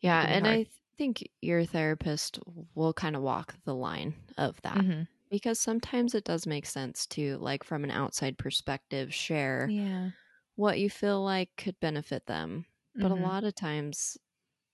Yeah. 0.00 0.26
and 0.28 0.46
hard. 0.46 0.60
I 0.60 0.66
think 0.96 1.28
your 1.42 1.64
therapist 1.64 2.38
will 2.74 2.92
kind 2.92 3.16
of 3.16 3.22
walk 3.22 3.56
the 3.64 3.74
line 3.74 4.14
of 4.38 4.60
that 4.62 4.84
Mhm. 4.84 5.06
because 5.30 5.58
sometimes 5.58 6.14
it 6.14 6.24
does 6.24 6.46
make 6.46 6.66
sense 6.66 7.06
to 7.08 7.36
like 7.38 7.64
from 7.64 7.84
an 7.84 7.90
outside 7.90 8.38
perspective 8.38 9.12
share 9.12 9.72
yeah 9.72 10.10
what 10.56 10.78
you 10.80 10.90
feel 10.90 11.22
like 11.24 11.50
could 11.56 11.80
benefit 11.80 12.26
them. 12.26 12.66
But 13.00 13.10
Mhm. 13.10 13.12
a 13.12 13.16
lot 13.16 13.44
of 13.44 13.54
times 13.56 14.18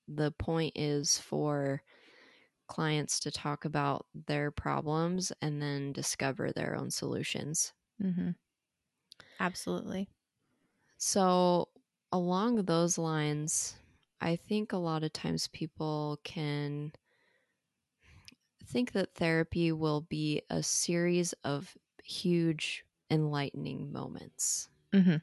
the 0.08 0.32
point 0.32 0.74
is 0.76 1.18
for 1.18 1.82
clients 2.68 3.20
to 3.20 3.30
talk 3.32 3.64
about 3.66 4.06
their 4.14 4.50
problems 4.50 5.32
and 5.42 5.62
then 5.62 5.92
discover 5.92 6.52
their 6.52 6.76
own 6.76 6.90
solutions. 6.90 7.74
Mm-hmm. 8.02 8.30
Absolutely. 9.40 10.08
So, 10.98 11.68
along 12.12 12.64
those 12.64 12.98
lines, 12.98 13.74
I 14.20 14.36
think 14.36 14.72
a 14.72 14.78
lot 14.78 15.02
of 15.02 15.12
times 15.12 15.48
people 15.48 16.20
can 16.24 16.92
think 18.66 18.92
that 18.92 19.14
therapy 19.14 19.72
will 19.72 20.02
be 20.02 20.42
a 20.50 20.62
series 20.62 21.32
of 21.44 21.76
huge 22.04 22.84
enlightening 23.10 23.92
moments. 23.92 24.68
Mm-hmm. 24.92 25.16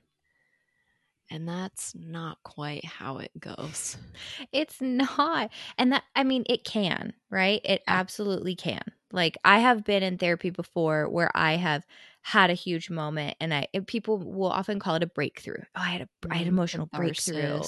And 1.30 1.48
that's 1.48 1.94
not 1.94 2.38
quite 2.44 2.86
how 2.86 3.18
it 3.18 3.32
goes. 3.40 3.98
It's 4.52 4.82
not. 4.82 5.52
And 5.78 5.92
that, 5.92 6.04
I 6.16 6.24
mean, 6.24 6.44
it 6.48 6.64
can, 6.64 7.14
right? 7.30 7.62
It 7.64 7.84
absolutely 7.88 8.56
can. 8.56 8.82
Like, 9.12 9.38
I 9.44 9.60
have 9.60 9.84
been 9.84 10.04
in 10.04 10.18
therapy 10.18 10.50
before 10.50 11.10
where 11.10 11.32
I 11.36 11.54
have 11.54 11.86
had 12.28 12.50
a 12.50 12.54
huge 12.56 12.90
moment 12.90 13.38
and 13.40 13.54
I, 13.54 13.68
and 13.74 13.88
people 13.88 14.18
will 14.18 14.52
often 14.52 14.80
call 14.80 14.96
it 14.96 15.04
a 15.04 15.08
breakthrough. 15.08 15.62
Oh, 15.76 15.82
I 15.82 15.90
had 15.90 16.02
a, 16.02 16.10
I 16.30 16.36
had 16.36 16.48
Mm, 16.48 16.52
emotional 16.52 16.88
breakthrough. 16.88 17.62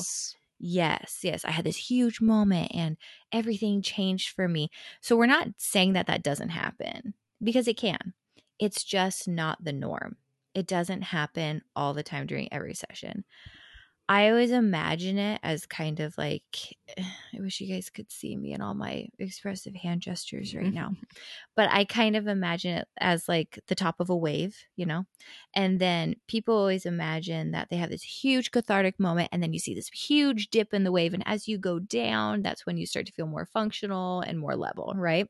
Yes, 0.60 1.20
yes. 1.24 1.46
I 1.46 1.52
had 1.52 1.66
this 1.66 1.78
huge 1.78 2.20
moment 2.20 2.72
and 2.74 2.98
everything 3.32 3.82
changed 3.82 4.30
for 4.36 4.48
me. 4.50 4.70
So 5.02 5.16
we're 5.16 5.26
not 5.28 5.48
saying 5.58 5.94
that 5.94 6.08
that 6.08 6.24
doesn't 6.24 6.50
happen 6.50 7.14
because 7.42 7.68
it 7.68 7.78
can. 7.78 8.14
It's 8.60 8.84
just 8.84 9.28
not 9.28 9.64
the 9.64 9.72
norm. 9.72 10.18
It 10.54 10.68
doesn't 10.68 11.04
happen 11.04 11.62
all 11.76 11.94
the 11.94 12.04
time 12.04 12.28
during 12.28 12.52
every 12.52 12.74
session. 12.74 13.24
I 14.12 14.30
always 14.30 14.50
imagine 14.50 15.20
it 15.20 15.40
as 15.44 15.68
kind 15.68 16.00
of 16.00 16.18
like 16.18 16.76
I 16.98 17.40
wish 17.40 17.62
you 17.62 17.72
guys 17.72 17.92
could 17.92 18.12
see 18.12 18.36
me 18.36 18.54
and 18.54 18.64
all 18.64 18.74
my 18.74 19.08
expressive 19.20 19.76
hand 19.76 20.02
gestures 20.02 20.56
right 20.56 20.74
now. 20.74 20.94
But 21.56 21.70
I 21.72 21.84
kind 21.86 22.16
of 22.16 22.28
imagine 22.28 22.78
it 22.78 22.88
as 23.00 23.28
like 23.28 23.60
the 23.68 23.76
top 23.76 24.00
of 24.00 24.10
a 24.10 24.16
wave, 24.16 24.58
you 24.78 24.86
know? 24.86 25.06
And 25.54 25.80
then 25.80 26.16
people 26.28 26.56
always 26.56 26.86
imagine 26.86 27.52
that 27.52 27.70
they 27.70 27.76
have 27.76 27.92
this 27.92 28.02
huge 28.02 28.52
cathartic 28.52 29.00
moment 29.00 29.30
and 29.32 29.44
then 29.44 29.54
you 29.54 29.60
see 29.60 29.76
this 29.76 29.90
huge 29.90 30.50
dip 30.50 30.74
in 30.74 30.86
the 30.86 30.92
wave 30.92 31.14
and 31.14 31.24
as 31.28 31.48
you 31.48 31.60
go 31.60 31.78
down, 31.80 32.42
that's 32.42 32.66
when 32.66 32.78
you 32.78 32.88
start 32.88 33.06
to 33.08 33.12
feel 33.12 33.28
more 33.28 33.46
functional 33.46 34.22
and 34.22 34.40
more 34.40 34.56
level, 34.56 34.94
right? 34.96 35.28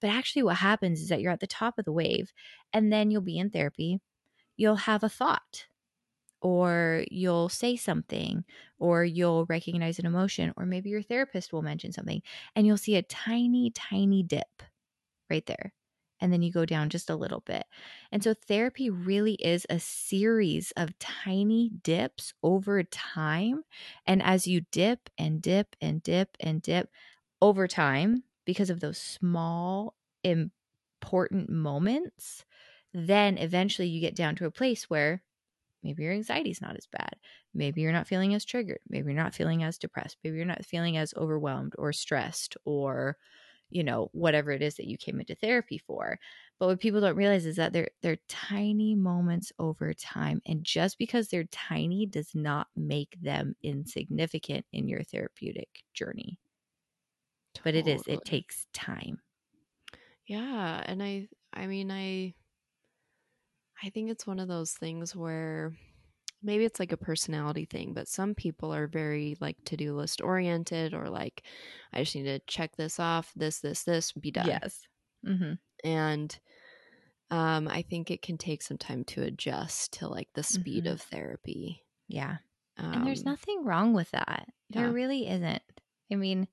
But 0.00 0.10
actually 0.10 0.44
what 0.44 0.56
happens 0.56 1.00
is 1.00 1.08
that 1.08 1.20
you're 1.20 1.32
at 1.32 1.40
the 1.40 1.46
top 1.48 1.78
of 1.78 1.84
the 1.86 1.92
wave 1.92 2.32
and 2.72 2.92
then 2.92 3.10
you'll 3.10 3.22
be 3.22 3.38
in 3.38 3.50
therapy, 3.50 3.98
you'll 4.56 4.76
have 4.76 5.02
a 5.02 5.08
thought 5.08 5.66
or 6.42 7.04
you'll 7.10 7.48
say 7.48 7.76
something 7.76 8.44
or 8.78 9.04
you'll 9.04 9.46
recognize 9.46 9.98
an 9.98 10.06
emotion 10.06 10.52
or 10.56 10.66
maybe 10.66 10.90
your 10.90 11.02
therapist 11.02 11.52
will 11.52 11.62
mention 11.62 11.92
something 11.92 12.22
and 12.56 12.66
you'll 12.66 12.76
see 12.76 12.96
a 12.96 13.02
tiny 13.02 13.70
tiny 13.70 14.22
dip 14.22 14.62
right 15.30 15.46
there 15.46 15.72
and 16.20 16.32
then 16.32 16.42
you 16.42 16.52
go 16.52 16.64
down 16.64 16.88
just 16.88 17.10
a 17.10 17.16
little 17.16 17.40
bit. 17.40 17.64
And 18.12 18.22
so 18.22 18.32
therapy 18.32 18.90
really 18.90 19.34
is 19.34 19.66
a 19.68 19.80
series 19.80 20.72
of 20.76 20.96
tiny 21.00 21.70
dips 21.82 22.32
over 22.44 22.84
time 22.84 23.64
and 24.06 24.22
as 24.22 24.46
you 24.46 24.62
dip 24.70 25.10
and 25.18 25.42
dip 25.42 25.74
and 25.80 26.02
dip 26.02 26.36
and 26.38 26.62
dip 26.62 26.90
over 27.40 27.66
time 27.66 28.22
because 28.44 28.70
of 28.70 28.80
those 28.80 28.98
small 28.98 29.96
important 30.24 31.50
moments 31.50 32.44
then 32.94 33.38
eventually 33.38 33.88
you 33.88 34.00
get 34.00 34.14
down 34.14 34.36
to 34.36 34.46
a 34.46 34.50
place 34.50 34.88
where 34.88 35.22
maybe 35.82 36.02
your 36.04 36.12
anxiety 36.12 36.50
is 36.50 36.60
not 36.60 36.76
as 36.76 36.86
bad. 36.86 37.16
Maybe 37.54 37.80
you're 37.82 37.92
not 37.92 38.06
feeling 38.06 38.34
as 38.34 38.44
triggered. 38.44 38.80
Maybe 38.88 39.12
you're 39.12 39.22
not 39.22 39.34
feeling 39.34 39.62
as 39.62 39.78
depressed. 39.78 40.18
Maybe 40.24 40.36
you're 40.36 40.46
not 40.46 40.64
feeling 40.64 40.96
as 40.96 41.14
overwhelmed 41.14 41.74
or 41.78 41.92
stressed 41.92 42.56
or, 42.64 43.16
you 43.70 43.82
know, 43.82 44.08
whatever 44.12 44.50
it 44.52 44.62
is 44.62 44.76
that 44.76 44.86
you 44.88 44.98
came 44.98 45.18
into 45.20 45.34
therapy 45.34 45.78
for. 45.78 46.18
But 46.58 46.66
what 46.66 46.80
people 46.80 47.00
don't 47.00 47.16
realize 47.16 47.46
is 47.46 47.56
that 47.56 47.72
they're 47.72 47.90
they're 48.02 48.18
tiny 48.28 48.94
moments 48.94 49.52
over 49.58 49.94
time. 49.94 50.42
And 50.46 50.64
just 50.64 50.98
because 50.98 51.28
they're 51.28 51.44
tiny 51.44 52.06
does 52.06 52.34
not 52.34 52.68
make 52.76 53.20
them 53.20 53.56
insignificant 53.62 54.66
in 54.72 54.88
your 54.88 55.02
therapeutic 55.02 55.84
journey. 55.94 56.38
But 57.64 57.74
it 57.74 57.88
is, 57.88 58.06
it 58.06 58.24
takes 58.24 58.66
time. 58.72 59.20
Yeah, 60.26 60.82
and 60.86 61.02
I 61.02 61.28
I 61.52 61.66
mean 61.66 61.90
I 61.90 62.34
I 63.82 63.90
think 63.90 64.10
it's 64.10 64.26
one 64.26 64.38
of 64.38 64.48
those 64.48 64.72
things 64.72 65.14
where 65.16 65.76
maybe 66.42 66.64
it's 66.64 66.80
like 66.80 66.92
a 66.92 66.96
personality 66.96 67.64
thing, 67.64 67.94
but 67.94 68.08
some 68.08 68.34
people 68.34 68.72
are 68.72 68.86
very 68.86 69.36
like 69.40 69.56
to-do 69.64 69.94
list 69.94 70.20
oriented 70.20 70.94
or 70.94 71.08
like 71.08 71.42
I 71.92 72.02
just 72.02 72.14
need 72.14 72.24
to 72.24 72.38
check 72.40 72.76
this 72.76 73.00
off, 73.00 73.32
this 73.36 73.60
this 73.60 73.84
this 73.84 74.12
be 74.12 74.30
done. 74.30 74.46
Yes. 74.48 74.86
Mm-hmm. 75.26 75.54
And 75.84 76.38
um 77.30 77.68
I 77.68 77.82
think 77.82 78.10
it 78.10 78.22
can 78.22 78.38
take 78.38 78.62
some 78.62 78.78
time 78.78 79.04
to 79.06 79.22
adjust 79.22 79.94
to 79.94 80.08
like 80.08 80.28
the 80.34 80.42
speed 80.42 80.84
Mhm. 80.84 80.92
of 80.92 81.00
therapy. 81.02 81.84
Yeah. 82.08 82.38
Um, 82.76 82.92
And 82.92 83.06
there's 83.06 83.24
nothing 83.24 83.64
wrong 83.64 83.94
with 83.94 84.10
that. 84.12 84.48
There 84.70 84.86
yeah. 84.86 84.92
really 84.92 85.28
isn't. 85.28 85.62
I 86.10 86.16
mean, 86.16 86.48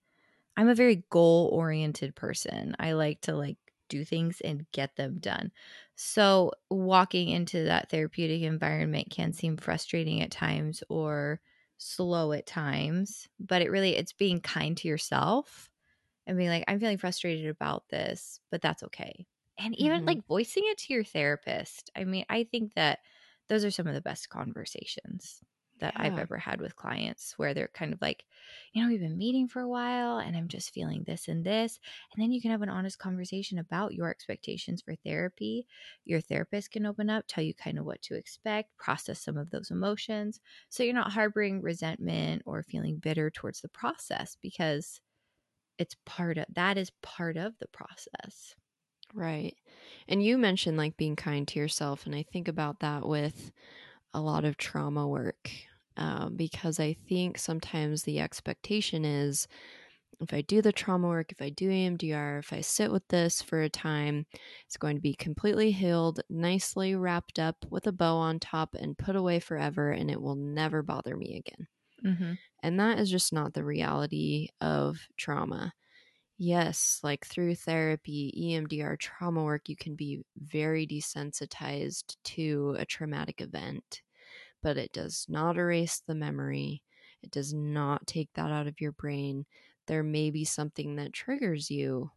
I'm 0.57 0.69
a 0.69 0.75
very 0.75 1.03
goal 1.09 1.47
oriented 1.53 2.15
person. 2.15 2.75
I 2.79 2.93
like 2.93 3.21
to 3.21 3.35
like 3.35 3.57
do 3.89 4.05
things 4.05 4.41
and 4.41 4.65
get 4.71 4.95
them 4.95 5.19
done. 5.19 5.51
So, 5.95 6.53
walking 6.69 7.29
into 7.29 7.63
that 7.65 7.89
therapeutic 7.89 8.41
environment 8.43 9.09
can 9.11 9.33
seem 9.33 9.57
frustrating 9.57 10.21
at 10.21 10.31
times 10.31 10.83
or 10.89 11.41
slow 11.77 12.31
at 12.33 12.45
times, 12.47 13.27
but 13.39 13.61
it 13.61 13.71
really 13.71 13.95
it's 13.95 14.13
being 14.13 14.41
kind 14.41 14.77
to 14.77 14.87
yourself 14.87 15.69
and 16.27 16.37
being 16.37 16.49
like 16.49 16.65
I'm 16.67 16.79
feeling 16.79 16.97
frustrated 16.97 17.47
about 17.49 17.89
this, 17.89 18.39
but 18.51 18.61
that's 18.61 18.83
okay. 18.83 19.27
And 19.57 19.75
even 19.75 20.01
Mhm. 20.01 20.07
like 20.07 20.25
voicing 20.27 20.63
it 20.67 20.77
to 20.79 20.93
your 20.93 21.03
therapist. 21.03 21.89
I 21.95 22.05
mean, 22.05 22.25
I 22.29 22.43
think 22.45 22.73
that 22.75 22.99
those 23.49 23.65
are 23.65 23.71
some 23.71 23.87
of 23.87 23.93
the 23.93 24.01
best 24.01 24.29
conversations 24.29 25.41
that 25.79 25.93
I've 25.95 26.17
ever 26.17 26.37
had 26.37 26.61
with 26.61 26.75
clients 26.75 27.33
where 27.37 27.53
they're 27.53 27.69
kind 27.73 27.93
of 27.93 28.01
like, 28.01 28.25
you 28.73 28.81
know, 28.81 28.89
we've 28.89 28.99
been 28.99 29.17
meeting 29.17 29.47
for 29.47 29.61
a 29.61 29.69
while 29.69 30.17
and 30.17 30.35
I'm 30.35 30.47
just 30.47 30.73
feeling 30.73 31.03
this 31.05 31.27
and 31.27 31.43
this. 31.43 31.79
And 32.13 32.23
then 32.23 32.31
you 32.31 32.41
can 32.41 32.51
have 32.51 32.61
an 32.61 32.69
honest 32.69 32.99
conversation 32.99 33.59
about 33.59 33.93
your 33.93 34.09
expectations 34.09 34.81
for 34.81 34.95
therapy. 34.95 35.65
Your 36.05 36.21
therapist 36.21 36.71
can 36.71 36.85
open 36.85 37.09
up, 37.09 37.25
tell 37.27 37.43
you 37.43 37.53
kind 37.53 37.77
of 37.77 37.85
what 37.85 38.01
to 38.03 38.15
expect, 38.15 38.75
process 38.77 39.19
some 39.19 39.37
of 39.37 39.49
those 39.49 39.71
emotions. 39.71 40.39
So 40.69 40.83
you're 40.83 40.93
not 40.93 41.11
harboring 41.11 41.61
resentment 41.61 42.43
or 42.45 42.63
feeling 42.63 42.97
bitter 42.97 43.29
towards 43.29 43.61
the 43.61 43.69
process 43.69 44.37
because 44.41 45.01
it's 45.77 45.95
part 46.05 46.37
of 46.37 46.45
that 46.53 46.77
is 46.77 46.91
part 47.01 47.37
of 47.37 47.57
the 47.59 47.67
process. 47.67 48.55
Right. 49.13 49.55
And 50.07 50.23
you 50.23 50.37
mentioned 50.37 50.77
like 50.77 50.97
being 50.97 51.15
kind 51.15 51.47
to 51.47 51.59
yourself. 51.59 52.05
And 52.05 52.13
I 52.13 52.23
think 52.23 52.47
about 52.47 52.81
that 52.81 53.07
with 53.07 53.51
a 54.13 54.21
lot 54.21 54.45
of 54.45 54.57
trauma 54.57 55.07
work 55.07 55.49
um, 55.99 56.35
because 56.35 56.79
I 56.79 56.95
think 57.07 57.37
sometimes 57.37 58.03
the 58.03 58.19
expectation 58.19 59.05
is 59.05 59.47
if 60.21 60.33
I 60.33 60.41
do 60.41 60.61
the 60.61 60.71
trauma 60.71 61.07
work, 61.07 61.31
if 61.31 61.41
I 61.41 61.49
do 61.49 61.69
EMDR, 61.69 62.39
if 62.39 62.51
I 62.51 62.61
sit 62.61 62.91
with 62.91 63.07
this 63.09 63.41
for 63.41 63.61
a 63.61 63.69
time, 63.69 64.25
it's 64.65 64.77
going 64.77 64.95
to 64.95 65.01
be 65.01 65.13
completely 65.13 65.71
healed, 65.71 66.21
nicely 66.29 66.95
wrapped 66.95 67.39
up 67.39 67.55
with 67.69 67.87
a 67.87 67.91
bow 67.91 68.17
on 68.17 68.39
top 68.39 68.75
and 68.75 68.97
put 68.97 69.15
away 69.15 69.39
forever, 69.39 69.91
and 69.91 70.09
it 70.09 70.21
will 70.21 70.35
never 70.35 70.81
bother 70.81 71.15
me 71.15 71.37
again. 71.37 71.67
Mm-hmm. 72.05 72.33
And 72.63 72.79
that 72.79 72.99
is 72.99 73.09
just 73.09 73.31
not 73.31 73.53
the 73.53 73.63
reality 73.63 74.49
of 74.59 74.99
trauma. 75.17 75.73
Yes, 76.37 76.99
like 77.03 77.25
through 77.25 77.55
therapy, 77.55 78.33
EMDR, 78.37 78.97
trauma 78.97 79.43
work, 79.43 79.67
you 79.67 79.75
can 79.75 79.95
be 79.95 80.21
very 80.37 80.87
desensitized 80.87 82.15
to 82.23 82.75
a 82.77 82.85
traumatic 82.85 83.41
event, 83.41 84.01
but 84.61 84.77
it 84.77 84.91
does 84.93 85.25
not 85.29 85.57
erase 85.57 86.01
the 86.05 86.15
memory. 86.15 86.83
It 87.21 87.31
does 87.31 87.53
not 87.53 88.07
take 88.07 88.29
that 88.33 88.51
out 88.51 88.67
of 88.67 88.79
your 88.81 88.91
brain. 88.93 89.45
There 89.87 90.03
may 90.03 90.29
be 90.31 90.45
something 90.45 90.95
that 90.95 91.13
triggers 91.13 91.69
you 91.71 92.11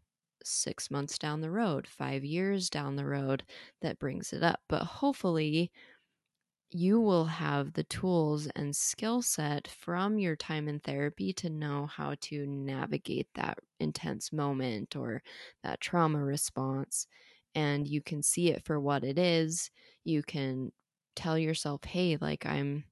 six 0.44 0.90
months 0.90 1.18
down 1.18 1.40
the 1.40 1.50
road, 1.50 1.86
five 1.86 2.24
years 2.24 2.68
down 2.68 2.96
the 2.96 3.06
road 3.06 3.44
that 3.80 3.98
brings 3.98 4.32
it 4.32 4.42
up. 4.42 4.60
But 4.68 4.82
hopefully, 4.82 5.70
you 6.70 7.00
will 7.00 7.26
have 7.26 7.74
the 7.74 7.84
tools 7.84 8.46
and 8.56 8.74
skill 8.74 9.20
set 9.20 9.68
from 9.68 10.18
your 10.18 10.34
time 10.36 10.68
in 10.68 10.80
therapy 10.80 11.32
to 11.34 11.50
know 11.50 11.86
how 11.86 12.14
to 12.22 12.46
navigate 12.46 13.28
that 13.34 13.58
intense 13.78 14.32
moment 14.32 14.96
or 14.96 15.22
that 15.62 15.80
trauma 15.80 16.24
response. 16.24 17.06
And 17.54 17.86
you 17.86 18.00
can 18.00 18.22
see 18.22 18.50
it 18.50 18.64
for 18.64 18.80
what 18.80 19.04
it 19.04 19.18
is. 19.18 19.70
You 20.04 20.22
can 20.22 20.72
tell 21.14 21.38
yourself, 21.38 21.84
hey, 21.84 22.18
like 22.20 22.46
I'm. 22.46 22.84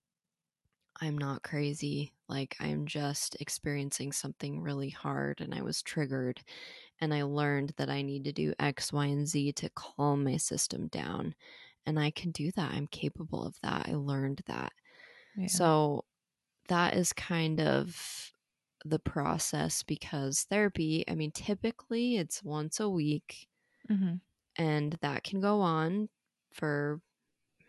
I'm 1.02 1.16
not 1.16 1.42
crazy. 1.42 2.12
Like, 2.28 2.56
I'm 2.60 2.84
just 2.84 3.34
experiencing 3.40 4.12
something 4.12 4.60
really 4.60 4.90
hard 4.90 5.40
and 5.40 5.54
I 5.54 5.62
was 5.62 5.80
triggered. 5.80 6.42
And 7.00 7.14
I 7.14 7.22
learned 7.22 7.72
that 7.78 7.88
I 7.88 8.02
need 8.02 8.24
to 8.24 8.32
do 8.32 8.52
X, 8.58 8.92
Y, 8.92 9.06
and 9.06 9.26
Z 9.26 9.52
to 9.52 9.70
calm 9.70 10.24
my 10.24 10.36
system 10.36 10.88
down 10.88 11.34
and 11.86 11.98
I 11.98 12.10
can 12.10 12.30
do 12.30 12.50
that. 12.52 12.72
I'm 12.72 12.86
capable 12.86 13.44
of 13.44 13.56
that. 13.62 13.88
I 13.88 13.94
learned 13.94 14.42
that. 14.46 14.72
Yeah. 15.36 15.48
So 15.48 16.04
that 16.68 16.94
is 16.94 17.12
kind 17.12 17.60
of 17.60 18.32
the 18.84 18.98
process 18.98 19.82
because 19.82 20.46
therapy, 20.48 21.04
I 21.08 21.14
mean, 21.14 21.32
typically 21.32 22.16
it's 22.16 22.42
once 22.42 22.80
a 22.80 22.88
week 22.88 23.48
mm-hmm. 23.90 24.14
and 24.56 24.98
that 25.00 25.24
can 25.24 25.40
go 25.40 25.60
on 25.60 26.08
for 26.52 27.00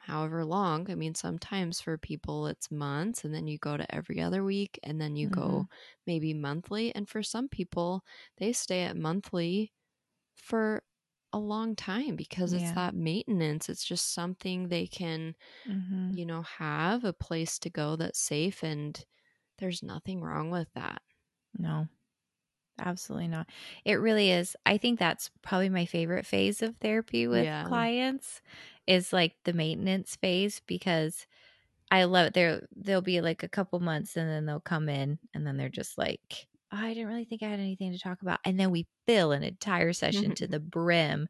however 0.01 0.43
long. 0.43 0.89
I 0.89 0.95
mean, 0.95 1.15
sometimes 1.15 1.79
for 1.79 1.97
people 1.97 2.47
it's 2.47 2.71
months 2.71 3.23
and 3.23 3.33
then 3.33 3.47
you 3.47 3.57
go 3.57 3.77
to 3.77 3.95
every 3.95 4.21
other 4.21 4.43
week 4.43 4.79
and 4.83 4.99
then 4.99 5.15
you 5.15 5.29
mm-hmm. 5.29 5.39
go 5.39 5.67
maybe 6.07 6.33
monthly. 6.33 6.93
And 6.95 7.07
for 7.07 7.23
some 7.23 7.47
people, 7.47 8.03
they 8.37 8.53
stay 8.53 8.81
at 8.81 8.97
monthly 8.97 9.71
for 10.35 10.83
a 11.33 11.39
long 11.39 11.75
time 11.75 12.15
because 12.15 12.51
it's 12.51 12.71
that 12.73 12.93
maintenance. 12.93 13.69
It's 13.69 13.85
just 13.85 14.13
something 14.13 14.67
they 14.67 14.87
can, 14.87 15.35
mm-hmm. 15.69 16.11
you 16.13 16.25
know, 16.25 16.41
have 16.41 17.05
a 17.05 17.13
place 17.13 17.57
to 17.59 17.69
go 17.69 17.95
that's 17.95 18.19
safe 18.19 18.63
and 18.63 19.03
there's 19.59 19.81
nothing 19.81 20.21
wrong 20.21 20.49
with 20.49 20.67
that. 20.75 21.01
No. 21.57 21.87
Absolutely 22.79 23.27
not. 23.27 23.47
It 23.85 23.95
really 23.95 24.31
is. 24.31 24.55
I 24.65 24.77
think 24.77 24.99
that's 24.99 25.29
probably 25.41 25.69
my 25.69 25.85
favorite 25.85 26.25
phase 26.25 26.61
of 26.61 26.77
therapy 26.77 27.27
with 27.27 27.45
yeah. 27.45 27.65
clients 27.65 28.41
is 28.87 29.13
like 29.13 29.35
the 29.43 29.53
maintenance 29.53 30.15
phase 30.15 30.61
because 30.65 31.27
I 31.91 32.05
love 32.05 32.27
it. 32.27 32.33
There 32.33 32.67
there'll 32.75 33.01
be 33.01 33.21
like 33.21 33.43
a 33.43 33.49
couple 33.49 33.79
months 33.79 34.17
and 34.17 34.29
then 34.29 34.45
they'll 34.45 34.59
come 34.59 34.89
in 34.89 35.19
and 35.33 35.45
then 35.45 35.57
they're 35.57 35.69
just 35.69 35.97
like 35.97 36.47
I 36.71 36.93
didn't 36.93 37.09
really 37.09 37.25
think 37.25 37.43
I 37.43 37.49
had 37.49 37.59
anything 37.59 37.91
to 37.91 37.99
talk 37.99 38.21
about. 38.21 38.39
And 38.45 38.57
then 38.57 38.71
we 38.71 38.87
fill 39.05 39.33
an 39.33 39.43
entire 39.43 39.91
session 39.91 40.33
to 40.35 40.47
the 40.47 40.59
brim. 40.59 41.27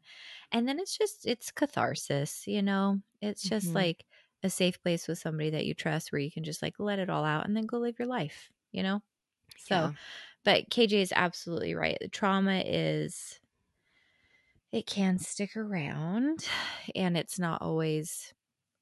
And 0.52 0.68
then 0.68 0.78
it's 0.78 0.96
just, 0.96 1.26
it's 1.26 1.50
catharsis, 1.50 2.44
you 2.46 2.62
know? 2.62 3.00
It's 3.20 3.42
just 3.42 3.66
mm-hmm. 3.66 3.76
like 3.76 4.04
a 4.44 4.50
safe 4.50 4.80
place 4.82 5.08
with 5.08 5.18
somebody 5.18 5.50
that 5.50 5.66
you 5.66 5.74
trust 5.74 6.12
where 6.12 6.20
you 6.20 6.30
can 6.30 6.44
just 6.44 6.62
like 6.62 6.74
let 6.78 7.00
it 7.00 7.10
all 7.10 7.24
out 7.24 7.46
and 7.46 7.56
then 7.56 7.66
go 7.66 7.78
live 7.78 7.98
your 7.98 8.06
life, 8.06 8.50
you 8.70 8.84
know? 8.84 9.02
So, 9.58 9.74
yeah. 9.74 9.90
But 10.44 10.70
KJ 10.70 11.00
is 11.02 11.12
absolutely 11.14 11.74
right. 11.74 11.98
The 12.00 12.08
trauma 12.08 12.62
is, 12.64 13.40
it 14.70 14.86
can 14.86 15.18
stick 15.18 15.56
around 15.56 16.48
and 16.94 17.16
it's 17.16 17.38
not 17.38 17.60
always 17.62 18.32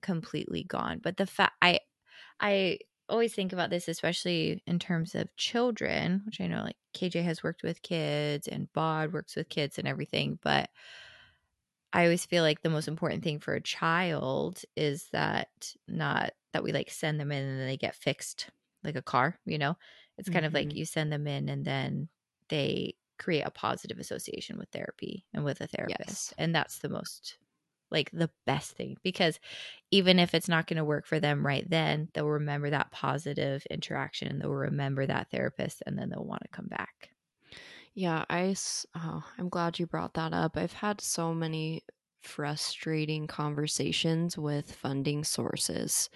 completely 0.02 0.62
gone. 0.64 0.98
But 0.98 1.16
the 1.16 1.26
fact, 1.26 1.56
I, 1.60 1.80
I 2.40 2.80
always 3.08 3.34
think 3.34 3.52
about 3.52 3.70
this, 3.70 3.88
especially 3.88 4.62
in 4.66 4.78
terms 4.78 5.14
of 5.14 5.34
children, 5.36 6.22
which 6.26 6.40
I 6.40 6.46
know 6.48 6.62
like 6.64 6.76
KJ 6.94 7.22
has 7.22 7.42
worked 7.42 7.62
with 7.62 7.82
kids 7.82 8.48
and 8.48 8.72
Bod 8.72 9.12
works 9.12 9.36
with 9.36 9.48
kids 9.48 9.78
and 9.78 9.88
everything, 9.88 10.38
but 10.42 10.70
I 11.92 12.04
always 12.04 12.24
feel 12.24 12.44
like 12.44 12.62
the 12.62 12.70
most 12.70 12.88
important 12.88 13.24
thing 13.24 13.40
for 13.40 13.54
a 13.54 13.60
child 13.60 14.62
is 14.76 15.08
that 15.10 15.74
not 15.88 16.32
that 16.52 16.62
we 16.62 16.72
like 16.72 16.90
send 16.90 17.18
them 17.18 17.32
in 17.32 17.44
and 17.44 17.68
they 17.68 17.76
get 17.76 17.94
fixed 17.96 18.50
like 18.84 18.96
a 18.96 19.02
car, 19.02 19.38
you 19.44 19.58
know? 19.58 19.76
It's 20.20 20.28
kind 20.28 20.38
mm-hmm. 20.38 20.46
of 20.46 20.54
like 20.54 20.68
mm-hmm. 20.68 20.78
you 20.78 20.84
send 20.84 21.12
them 21.12 21.26
in 21.26 21.48
and 21.48 21.64
then 21.64 22.08
they 22.48 22.94
create 23.18 23.42
a 23.42 23.50
positive 23.50 23.98
association 23.98 24.58
with 24.58 24.68
therapy 24.70 25.24
and 25.34 25.44
with 25.44 25.60
a 25.60 25.66
therapist. 25.66 25.98
Yes. 25.98 26.34
And 26.38 26.54
that's 26.54 26.78
the 26.78 26.88
most 26.88 27.36
like 27.90 28.10
the 28.12 28.30
best 28.46 28.72
thing 28.72 28.96
because 29.02 29.40
even 29.90 30.20
if 30.20 30.32
it's 30.32 30.48
not 30.48 30.68
going 30.68 30.76
to 30.76 30.84
work 30.84 31.06
for 31.06 31.18
them 31.18 31.44
right 31.44 31.68
then, 31.68 32.08
they'll 32.14 32.28
remember 32.28 32.70
that 32.70 32.92
positive 32.92 33.66
interaction. 33.68 34.28
And 34.28 34.40
they'll 34.40 34.50
remember 34.50 35.06
that 35.06 35.30
therapist 35.30 35.82
and 35.86 35.98
then 35.98 36.10
they'll 36.10 36.24
want 36.24 36.42
to 36.42 36.48
come 36.48 36.68
back. 36.68 37.10
Yeah, 37.94 38.24
I 38.30 38.54
oh, 38.96 39.24
I'm 39.38 39.48
glad 39.48 39.78
you 39.78 39.86
brought 39.86 40.14
that 40.14 40.32
up. 40.32 40.56
I've 40.56 40.72
had 40.72 41.00
so 41.00 41.34
many 41.34 41.82
frustrating 42.22 43.26
conversations 43.26 44.38
with 44.38 44.72
funding 44.72 45.24
sources 45.24 46.08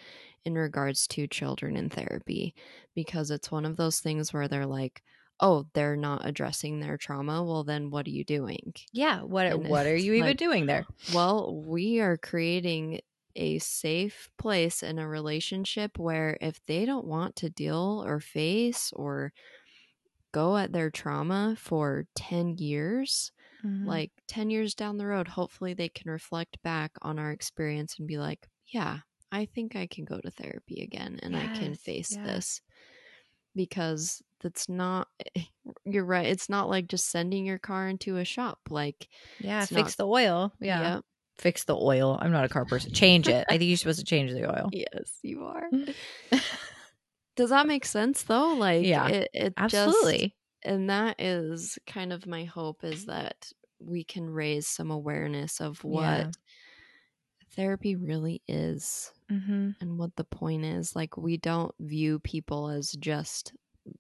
in 0.45 0.55
regards 0.55 1.07
to 1.09 1.27
children 1.27 1.77
in 1.77 1.89
therapy 1.89 2.55
because 2.95 3.31
it's 3.31 3.51
one 3.51 3.65
of 3.65 3.77
those 3.77 4.01
things 4.01 4.33
where 4.33 4.49
they're 4.49 4.67
like, 4.67 5.03
oh, 5.41 5.67
they're 5.75 5.97
not 5.97 6.27
addressing 6.27 6.81
their 6.81 6.97
trauma. 6.97 7.43
Well, 7.43 7.65
then 7.65 7.91
what 7.91 8.07
are 8.07 8.11
you 8.11 8.25
doing? 8.25 8.75
Yeah. 8.93 9.23
What 9.23 9.47
and 9.47 9.69
what 9.69 9.87
are 9.87 9.97
you 9.97 10.15
even 10.15 10.37
doing 10.37 10.67
there? 10.67 10.87
Well, 11.13 11.63
we 11.67 12.01
are 12.01 12.17
creating 12.17 13.01
a 13.37 13.59
safe 13.59 14.29
place 14.39 14.83
in 14.83 14.99
a 14.99 15.09
relationship 15.09 15.99
where 15.99 16.39
if 16.41 16.61
they 16.67 16.85
don't 16.85 17.07
want 17.07 17.37
to 17.37 17.51
deal 17.51 18.05
or 18.07 18.21
face 18.21 18.93
or 18.95 19.33
go 20.33 20.57
at 20.57 20.73
their 20.73 20.91
trauma 20.91 21.57
for 21.59 22.07
10 22.15 22.59
years, 22.59 23.33
mm-hmm. 23.65 23.89
like 23.89 24.13
10 24.29 24.51
years 24.51 24.75
down 24.75 24.99
the 24.99 25.07
road, 25.07 25.29
hopefully 25.29 25.75
they 25.75 25.89
can 25.89 26.11
reflect 26.11 26.63
back 26.63 26.93
on 27.03 27.19
our 27.19 27.33
experience 27.33 27.99
and 27.99 28.07
be 28.07 28.19
like, 28.19 28.47
yeah, 28.69 28.99
I 29.33 29.47
think 29.47 29.77
I 29.77 29.87
can 29.87 30.05
go 30.05 30.21
to 30.21 30.31
therapy 30.31 30.83
again 30.83 31.19
and 31.23 31.35
yes, 31.35 31.43
I 31.45 31.59
can 31.59 31.75
face 31.75 32.13
yeah. 32.17 32.25
this 32.25 32.61
because 33.55 34.23
that's 34.45 34.69
not 34.69 35.09
eh, 35.35 35.43
you're 35.85 36.05
right 36.05 36.27
it's 36.27 36.49
not 36.49 36.69
like 36.69 36.87
just 36.87 37.11
sending 37.11 37.45
your 37.45 37.59
car 37.59 37.89
into 37.89 38.17
a 38.19 38.25
shop 38.25 38.59
like 38.71 39.09
yeah 39.41 39.65
fix 39.65 39.77
not, 39.77 39.97
the 39.97 40.07
oil 40.07 40.53
yeah 40.61 40.95
yep. 40.95 41.05
fix 41.37 41.65
the 41.65 41.77
oil 41.77 42.19
i'm 42.21 42.33
not 42.33 42.45
a 42.45 42.49
car 42.49 42.65
person 42.65 42.93
change 42.93 43.29
it 43.29 43.45
i 43.49 43.59
think 43.59 43.69
you're 43.69 43.77
supposed 43.77 43.99
to 43.99 44.05
change 44.05 44.33
the 44.33 44.45
oil 44.45 44.69
yes 44.73 45.19
you 45.23 45.45
are 45.45 45.69
does 47.37 47.51
that 47.51 47.67
make 47.67 47.85
sense 47.85 48.23
though 48.25 48.55
like 48.55 48.85
yeah 48.85 49.09
it, 49.09 49.31
it 49.33 49.55
absolutely 49.57 50.19
just, 50.19 50.35
and 50.65 50.91
that 50.91 51.17
is 51.21 51.79
kind 51.87 52.13
of 52.13 52.27
my 52.27 52.45
hope 52.45 52.85
is 52.85 53.07
that 53.07 53.51
we 53.81 54.05
can 54.05 54.29
raise 54.29 54.67
some 54.67 54.91
awareness 54.91 55.61
of 55.61 55.83
what 55.85 56.03
yeah. 56.03 56.31
Therapy 57.55 57.97
really 57.97 58.43
is 58.49 59.13
mm-hmm. 59.31 59.71
and 59.81 59.99
what 59.99 60.15
the 60.17 60.25
point 60.25 60.65
is. 60.65 60.95
Like, 60.95 61.17
we 61.17 61.37
don't 61.37 61.75
view 61.81 62.19
people 62.19 62.69
as 62.69 62.93
just, 62.93 63.53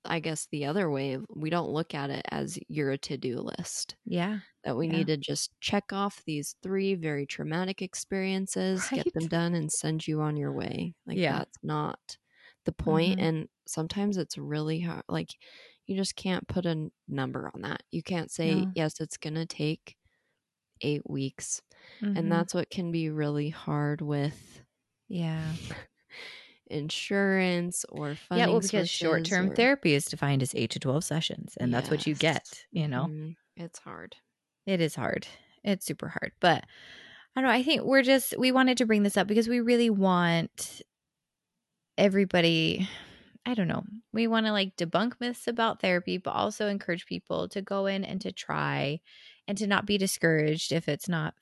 I 0.05 0.21
guess, 0.21 0.49
the 0.51 0.67
other 0.67 0.91
way. 0.91 1.19
We 1.35 1.51
don't 1.51 1.71
look 1.71 1.95
at 1.95 2.11
it 2.11 2.25
as 2.31 2.59
you're 2.69 2.91
a 2.91 2.99
to 2.99 3.17
do 3.17 3.39
list. 3.39 3.97
Yeah. 4.05 4.39
That 4.65 4.77
we 4.77 4.87
yeah. 4.87 4.93
need 4.93 5.07
to 5.09 5.17
just 5.17 5.51
check 5.61 5.93
off 5.93 6.23
these 6.27 6.57
three 6.63 6.95
very 6.95 7.27
traumatic 7.27 7.83
experiences, 7.83 8.89
right? 8.91 9.05
get 9.05 9.15
them 9.15 9.29
done, 9.29 9.55
and 9.55 9.71
send 9.71 10.07
you 10.07 10.21
on 10.21 10.37
your 10.37 10.53
way. 10.53 10.95
Like, 11.07 11.19
yeah. 11.19 11.39
that's 11.39 11.59
not 11.63 11.99
the 12.65 12.73
point. 12.73 13.19
Mm-hmm. 13.19 13.27
And 13.27 13.49
sometimes 13.67 14.17
it's 14.17 14.39
really 14.39 14.81
hard. 14.81 15.05
Like, 15.09 15.31
you 15.87 15.97
just 15.97 16.17
can't 16.17 16.49
put 16.49 16.65
a 16.65 16.91
number 17.09 17.51
on 17.55 17.63
that. 17.63 17.83
You 17.91 18.03
can't 18.03 18.31
say, 18.31 18.55
no. 18.55 18.73
yes, 18.75 19.01
it's 19.01 19.19
going 19.19 19.35
to 19.35 19.47
take 19.47 19.97
eight 20.81 21.09
weeks. 21.09 21.63
Mm-hmm. 22.03 22.17
And 22.17 22.33
that's 22.33 22.55
what 22.55 22.71
can 22.71 22.93
be 22.93 23.11
really 23.11 23.51
hard 23.51 24.01
with 24.01 24.63
yeah. 25.09 25.43
Insurance 26.67 27.85
or 27.91 28.15
funding. 28.15 28.47
Yeah, 28.47 28.53
well, 28.53 28.61
because 28.61 28.89
short 28.89 29.25
term 29.25 29.51
or... 29.51 29.55
therapy 29.55 29.95
is 29.95 30.07
defined 30.07 30.43
as 30.43 30.55
eight 30.55 30.71
to 30.71 30.79
12 30.79 31.05
sessions, 31.05 31.57
and 31.61 31.71
yes. 31.71 31.83
that's 31.83 31.91
what 31.91 32.07
you 32.07 32.15
get, 32.15 32.65
you 32.73 32.89
know? 32.89 33.05
Mm-hmm. 33.05 33.63
It's 33.63 33.79
hard. 33.79 34.17
It 34.67 34.81
is 34.81 34.95
hard. 34.95 35.27
It's 35.63 35.85
super 35.85 36.09
hard. 36.09 36.33
But 36.41 36.65
I 37.37 37.41
don't 37.41 37.45
know. 37.45 37.55
I 37.55 37.63
think 37.63 37.83
we're 37.83 38.03
just, 38.03 38.37
we 38.39 38.51
wanted 38.51 38.79
to 38.79 38.87
bring 38.87 39.03
this 39.03 39.17
up 39.17 39.27
because 39.27 39.47
we 39.47 39.61
really 39.61 39.91
want 39.91 40.81
everybody 41.99 42.89
I 43.47 43.55
don't 43.55 43.69
know. 43.69 43.85
We 44.13 44.27
want 44.27 44.47
to 44.47 44.53
like 44.53 44.77
debunk 44.77 45.15
myths 45.21 45.47
about 45.47 45.81
therapy, 45.81 46.17
but 46.19 46.31
also 46.31 46.69
encourage 46.69 47.07
people 47.07 47.49
to 47.49 47.61
go 47.61 47.87
in 47.87 48.05
and 48.05 48.21
to 48.23 48.33
try 48.33 49.01
and 49.49 49.59
to 49.59 49.67
not 49.67 49.87
be 49.87 49.99
discouraged 49.99 50.73
if 50.73 50.89
it's 50.89 51.09
not 51.09 51.35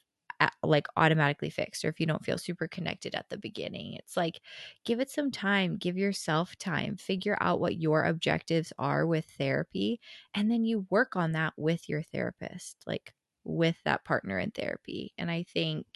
like 0.62 0.86
automatically 0.96 1.50
fixed 1.50 1.84
or 1.84 1.88
if 1.88 2.00
you 2.00 2.06
don't 2.06 2.24
feel 2.24 2.38
super 2.38 2.66
connected 2.66 3.14
at 3.14 3.28
the 3.28 3.38
beginning. 3.38 3.94
It's 3.94 4.16
like 4.16 4.40
give 4.84 5.00
it 5.00 5.10
some 5.10 5.30
time, 5.30 5.76
give 5.76 5.96
yourself 5.96 6.56
time, 6.56 6.96
figure 6.96 7.36
out 7.40 7.60
what 7.60 7.76
your 7.76 8.04
objectives 8.04 8.72
are 8.78 9.06
with 9.06 9.26
therapy, 9.38 10.00
and 10.34 10.50
then 10.50 10.64
you 10.64 10.86
work 10.90 11.16
on 11.16 11.32
that 11.32 11.52
with 11.56 11.88
your 11.88 12.02
therapist, 12.02 12.76
like 12.86 13.12
with 13.44 13.76
that 13.84 14.04
partner 14.04 14.38
in 14.38 14.50
therapy. 14.50 15.12
And 15.18 15.30
I 15.30 15.44
think, 15.44 15.86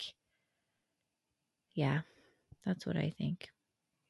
yeah, 1.74 2.00
that's 2.64 2.86
what 2.86 2.96
I 2.96 3.12
think. 3.16 3.48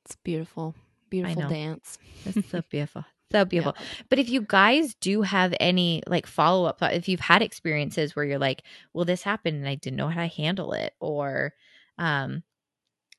It's 0.04 0.16
beautiful. 0.16 0.74
Beautiful 1.10 1.48
dance. 1.48 1.98
It's 2.24 2.50
so 2.50 2.62
beautiful. 2.70 3.04
So 3.32 3.44
beautiful. 3.44 3.74
But 4.08 4.18
if 4.20 4.28
you 4.28 4.42
guys 4.42 4.94
do 5.00 5.22
have 5.22 5.54
any 5.58 6.02
like 6.06 6.26
follow 6.26 6.64
up, 6.66 6.78
if 6.82 7.08
you've 7.08 7.20
had 7.20 7.42
experiences 7.42 8.14
where 8.14 8.24
you're 8.24 8.38
like, 8.38 8.62
well, 8.92 9.04
this 9.04 9.22
happened 9.22 9.56
and 9.58 9.68
I 9.68 9.74
didn't 9.74 9.96
know 9.96 10.08
how 10.08 10.20
to 10.20 10.28
handle 10.28 10.72
it, 10.72 10.94
or 11.00 11.52
um, 11.98 12.44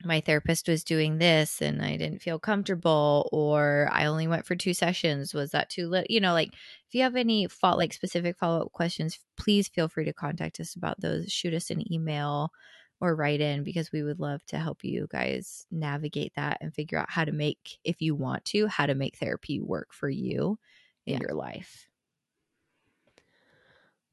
my 0.03 0.21
therapist 0.21 0.67
was 0.67 0.83
doing 0.83 1.17
this 1.17 1.61
and 1.61 1.81
I 1.81 1.97
didn't 1.97 2.21
feel 2.21 2.39
comfortable, 2.39 3.29
or 3.33 3.89
I 3.91 4.05
only 4.05 4.27
went 4.27 4.45
for 4.45 4.55
two 4.55 4.73
sessions. 4.73 5.33
Was 5.33 5.51
that 5.51 5.69
too 5.69 5.87
little? 5.89 6.07
You 6.09 6.21
know, 6.21 6.33
like 6.33 6.53
if 6.53 6.93
you 6.95 7.03
have 7.03 7.15
any 7.17 7.47
fault, 7.47 7.77
like 7.77 7.93
specific 7.93 8.37
follow 8.37 8.61
up 8.63 8.71
questions, 8.73 9.19
please 9.37 9.67
feel 9.67 9.89
free 9.89 10.05
to 10.05 10.13
contact 10.13 10.59
us 10.59 10.75
about 10.75 11.01
those. 11.01 11.31
Shoot 11.31 11.53
us 11.53 11.69
an 11.71 11.91
email 11.91 12.51
or 12.99 13.15
write 13.15 13.41
in 13.41 13.63
because 13.63 13.91
we 13.91 14.03
would 14.03 14.19
love 14.19 14.45
to 14.47 14.57
help 14.57 14.83
you 14.83 15.07
guys 15.09 15.65
navigate 15.71 16.33
that 16.35 16.57
and 16.61 16.73
figure 16.73 16.97
out 16.97 17.09
how 17.09 17.23
to 17.25 17.31
make, 17.31 17.77
if 17.83 18.01
you 18.01 18.15
want 18.15 18.43
to, 18.45 18.67
how 18.67 18.85
to 18.85 18.95
make 18.95 19.17
therapy 19.17 19.59
work 19.59 19.93
for 19.93 20.09
you 20.09 20.57
in 21.05 21.13
Yeah. 21.13 21.19
your 21.21 21.33
life. 21.33 21.87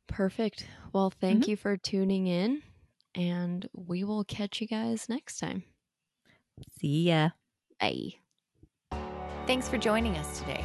Perfect. 0.07 0.67
Well, 0.93 1.11
thank 1.11 1.45
Mhm. 1.45 1.49
you 1.49 1.57
for 1.57 1.77
tuning 1.77 2.27
in, 2.27 2.63
and 3.15 3.69
we 3.73 4.05
will 4.05 4.25
catch 4.25 4.61
you 4.61 4.67
guys 4.67 5.09
next 5.09 5.39
time. 5.39 5.65
See 6.79 7.05
ya. 7.09 7.31
Bye. 7.81 8.15
Thanks 9.47 9.69
for 9.69 9.77
joining 9.79 10.17
us 10.17 10.39
today. 10.39 10.65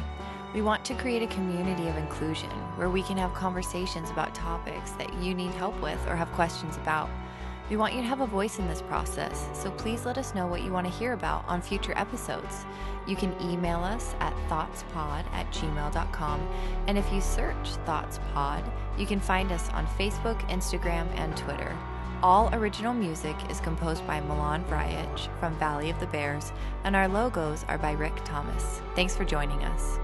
We 0.54 0.62
want 0.62 0.84
to 0.86 0.94
create 0.94 1.22
a 1.22 1.26
community 1.28 1.88
of 1.88 1.96
inclusion 1.96 2.50
where 2.76 2.90
we 2.90 3.02
can 3.02 3.16
have 3.16 3.32
conversations 3.34 4.10
about 4.10 4.34
topics 4.34 4.92
that 4.92 5.12
you 5.22 5.34
need 5.34 5.52
help 5.52 5.80
with 5.80 5.98
or 6.06 6.16
have 6.16 6.30
questions 6.32 6.76
about. 6.76 7.08
We 7.70 7.76
want 7.76 7.94
you 7.94 8.00
to 8.00 8.06
have 8.08 8.20
a 8.20 8.26
voice 8.26 8.58
in 8.58 8.66
this 8.66 8.82
process, 8.82 9.48
so 9.52 9.70
please 9.70 10.04
let 10.04 10.18
us 10.18 10.34
know 10.34 10.48
what 10.48 10.62
you 10.62 10.72
want 10.72 10.88
to 10.88 10.92
hear 10.92 11.12
about 11.12 11.44
on 11.46 11.62
future 11.62 11.96
episodes. 11.96 12.66
You 13.06 13.14
can 13.14 13.32
email 13.40 13.78
us 13.78 14.16
at 14.18 14.34
thoughtspod 14.48 15.24
at 15.32 15.48
gmail.com, 15.52 16.48
and 16.88 16.98
if 16.98 17.12
you 17.12 17.20
search 17.20 17.76
ThoughtsPod, 17.86 18.68
you 18.98 19.06
can 19.06 19.20
find 19.20 19.52
us 19.52 19.70
on 19.70 19.86
Facebook, 19.86 20.40
Instagram, 20.48 21.06
and 21.16 21.36
Twitter. 21.36 21.76
All 22.24 22.52
original 22.52 22.92
music 22.92 23.36
is 23.48 23.60
composed 23.60 24.04
by 24.04 24.20
Milan 24.20 24.64
Vrajec 24.64 25.28
from 25.38 25.56
Valley 25.60 25.90
of 25.90 26.00
the 26.00 26.08
Bears, 26.08 26.52
and 26.82 26.96
our 26.96 27.06
logos 27.06 27.64
are 27.68 27.78
by 27.78 27.92
Rick 27.92 28.16
Thomas. 28.24 28.82
Thanks 28.96 29.14
for 29.14 29.24
joining 29.24 29.62
us. 29.62 30.00